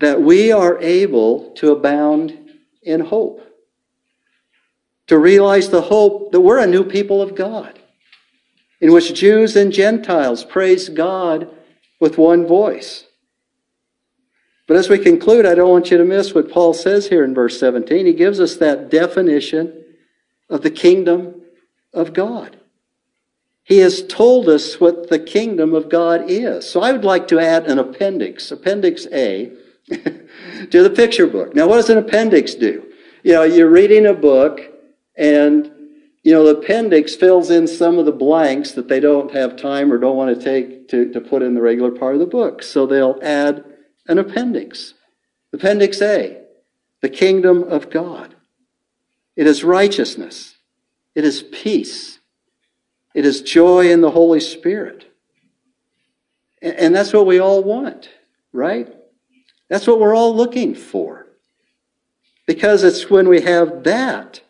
that 0.00 0.20
we 0.20 0.52
are 0.52 0.78
able 0.80 1.52
to 1.52 1.72
abound 1.72 2.38
in 2.82 3.00
hope. 3.00 3.40
To 5.06 5.18
realize 5.18 5.70
the 5.70 5.82
hope 5.82 6.32
that 6.32 6.40
we're 6.40 6.58
a 6.58 6.66
new 6.66 6.84
people 6.84 7.22
of 7.22 7.34
God, 7.34 7.78
in 8.80 8.92
which 8.92 9.14
Jews 9.14 9.56
and 9.56 9.72
Gentiles 9.72 10.44
praise 10.44 10.88
God 10.88 11.48
with 12.00 12.18
one 12.18 12.46
voice. 12.46 13.06
But 14.66 14.76
as 14.76 14.88
we 14.88 14.98
conclude, 14.98 15.44
I 15.46 15.54
don't 15.54 15.70
want 15.70 15.90
you 15.90 15.98
to 15.98 16.04
miss 16.04 16.34
what 16.34 16.50
Paul 16.50 16.74
says 16.74 17.08
here 17.08 17.24
in 17.24 17.34
verse 17.34 17.58
17. 17.58 18.06
He 18.06 18.12
gives 18.12 18.40
us 18.40 18.56
that 18.56 18.90
definition 18.90 19.84
of 20.48 20.62
the 20.62 20.70
kingdom 20.70 21.41
of 21.92 22.12
God. 22.12 22.58
He 23.64 23.78
has 23.78 24.04
told 24.06 24.48
us 24.48 24.80
what 24.80 25.08
the 25.08 25.18
kingdom 25.18 25.74
of 25.74 25.88
God 25.88 26.24
is. 26.28 26.68
So 26.68 26.80
I 26.80 26.92
would 26.92 27.04
like 27.04 27.28
to 27.28 27.38
add 27.38 27.66
an 27.66 27.78
appendix, 27.78 28.50
Appendix 28.50 29.06
A, 29.12 29.52
to 29.88 30.82
the 30.82 30.92
picture 30.94 31.26
book. 31.26 31.54
Now, 31.54 31.68
what 31.68 31.76
does 31.76 31.90
an 31.90 31.98
appendix 31.98 32.54
do? 32.54 32.92
You 33.22 33.34
know, 33.34 33.42
you're 33.44 33.70
reading 33.70 34.06
a 34.06 34.14
book, 34.14 34.60
and 35.16 35.70
you 36.24 36.32
know 36.32 36.44
the 36.44 36.58
appendix 36.58 37.14
fills 37.14 37.50
in 37.50 37.66
some 37.68 37.98
of 37.98 38.06
the 38.06 38.12
blanks 38.12 38.72
that 38.72 38.88
they 38.88 38.98
don't 38.98 39.32
have 39.32 39.56
time 39.56 39.92
or 39.92 39.98
don't 39.98 40.16
want 40.16 40.36
to 40.36 40.44
take 40.44 40.88
to, 40.88 41.12
to 41.12 41.20
put 41.20 41.42
in 41.42 41.54
the 41.54 41.62
regular 41.62 41.92
part 41.92 42.14
of 42.14 42.20
the 42.20 42.26
book. 42.26 42.62
So 42.62 42.86
they'll 42.86 43.18
add 43.22 43.64
an 44.08 44.18
appendix. 44.18 44.94
Appendix 45.52 46.00
A, 46.00 46.42
the 47.00 47.08
kingdom 47.08 47.62
of 47.62 47.90
God. 47.90 48.34
It 49.36 49.46
is 49.46 49.62
righteousness. 49.62 50.51
It 51.14 51.24
is 51.24 51.42
peace. 51.42 52.18
It 53.14 53.26
is 53.26 53.42
joy 53.42 53.90
in 53.90 54.00
the 54.00 54.10
Holy 54.10 54.40
Spirit. 54.40 55.06
And 56.62 56.94
that's 56.94 57.12
what 57.12 57.26
we 57.26 57.40
all 57.40 57.62
want, 57.62 58.08
right? 58.52 58.88
That's 59.68 59.86
what 59.86 59.98
we're 59.98 60.14
all 60.14 60.34
looking 60.34 60.74
for. 60.74 61.26
Because 62.46 62.84
it's 62.84 63.10
when 63.10 63.28
we 63.28 63.40
have 63.42 63.84
that, 63.84 64.40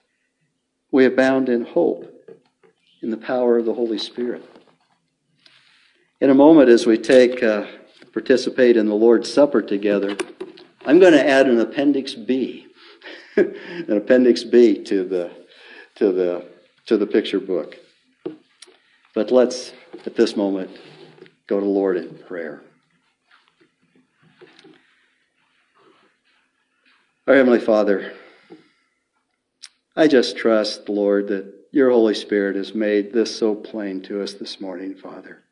we 0.90 1.06
abound 1.06 1.48
in 1.48 1.64
hope, 1.64 2.08
in 3.02 3.10
the 3.10 3.16
power 3.16 3.58
of 3.58 3.64
the 3.64 3.74
Holy 3.74 3.98
Spirit. 3.98 4.44
In 6.20 6.30
a 6.30 6.34
moment, 6.34 6.68
as 6.68 6.86
we 6.86 6.98
take, 6.98 7.42
uh, 7.42 7.66
participate 8.12 8.76
in 8.76 8.86
the 8.86 8.94
Lord's 8.94 9.32
Supper 9.32 9.62
together, 9.62 10.16
I'm 10.84 10.98
going 10.98 11.12
to 11.12 11.28
add 11.28 11.48
an 11.48 11.58
Appendix 11.58 12.14
B, 12.14 12.66
an 13.36 13.96
Appendix 13.96 14.44
B 14.44 14.82
to 14.84 15.04
the, 15.04 15.30
to 15.96 16.12
the, 16.12 16.51
to 16.86 16.96
the 16.96 17.06
picture 17.06 17.40
book. 17.40 17.76
But 19.14 19.30
let's, 19.30 19.72
at 20.06 20.16
this 20.16 20.36
moment, 20.36 20.70
go 21.46 21.60
to 21.60 21.66
Lord 21.66 21.96
in 21.96 22.16
prayer. 22.16 22.62
Our 27.26 27.36
Heavenly 27.36 27.60
Father, 27.60 28.14
I 29.94 30.08
just 30.08 30.36
trust, 30.36 30.88
Lord, 30.88 31.28
that 31.28 31.54
your 31.70 31.90
Holy 31.90 32.14
Spirit 32.14 32.56
has 32.56 32.74
made 32.74 33.12
this 33.12 33.38
so 33.38 33.54
plain 33.54 34.02
to 34.02 34.22
us 34.22 34.34
this 34.34 34.60
morning, 34.60 34.94
Father. 34.94 35.44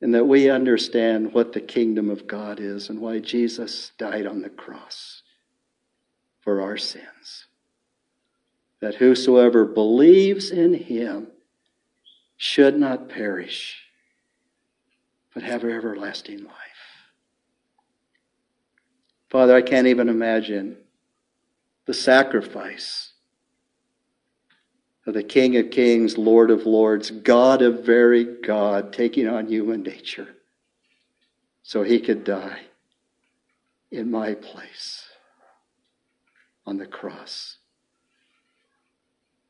And 0.00 0.14
that 0.14 0.26
we 0.26 0.48
understand 0.48 1.34
what 1.34 1.52
the 1.52 1.60
kingdom 1.60 2.08
of 2.08 2.28
God 2.28 2.60
is 2.60 2.88
and 2.88 3.00
why 3.00 3.18
Jesus 3.18 3.90
died 3.98 4.26
on 4.26 4.42
the 4.42 4.48
cross 4.48 5.22
for 6.40 6.62
our 6.62 6.76
sins. 6.76 7.47
That 8.80 8.96
whosoever 8.96 9.64
believes 9.64 10.50
in 10.50 10.74
him 10.74 11.28
should 12.36 12.78
not 12.78 13.08
perish, 13.08 13.82
but 15.34 15.42
have 15.42 15.64
everlasting 15.64 16.44
life. 16.44 16.54
Father, 19.28 19.54
I 19.54 19.62
can't 19.62 19.88
even 19.88 20.08
imagine 20.08 20.76
the 21.86 21.94
sacrifice 21.94 23.12
of 25.06 25.14
the 25.14 25.22
King 25.22 25.56
of 25.56 25.70
Kings, 25.70 26.18
Lord 26.18 26.50
of 26.50 26.66
Lords, 26.66 27.10
God 27.10 27.62
of 27.62 27.84
very 27.84 28.24
God, 28.24 28.92
taking 28.92 29.26
on 29.26 29.48
human 29.48 29.82
nature 29.82 30.28
so 31.62 31.82
he 31.82 32.00
could 32.00 32.24
die 32.24 32.60
in 33.90 34.10
my 34.10 34.34
place 34.34 35.04
on 36.64 36.78
the 36.78 36.86
cross. 36.86 37.57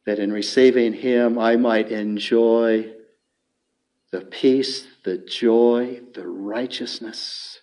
That 0.08 0.18
in 0.18 0.32
receiving 0.32 0.94
him, 0.94 1.38
I 1.38 1.56
might 1.56 1.92
enjoy 1.92 2.94
the 4.10 4.22
peace, 4.22 4.86
the 5.04 5.18
joy, 5.18 6.00
the 6.14 6.26
righteousness 6.26 7.58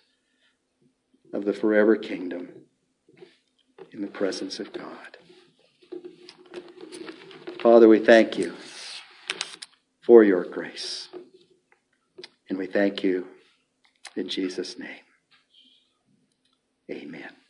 of 1.32 1.44
the 1.44 1.52
forever 1.52 1.96
kingdom 1.96 2.50
in 3.90 4.00
the 4.00 4.06
presence 4.06 4.60
of 4.60 4.72
God. 4.72 5.18
Father, 7.58 7.88
we 7.88 7.98
thank 7.98 8.38
you 8.38 8.54
for 10.02 10.22
your 10.22 10.44
grace. 10.44 11.08
And 12.48 12.56
we 12.56 12.68
thank 12.68 13.02
you 13.02 13.26
in 14.14 14.28
Jesus' 14.28 14.78
name. 14.78 15.02
Amen. 16.92 17.45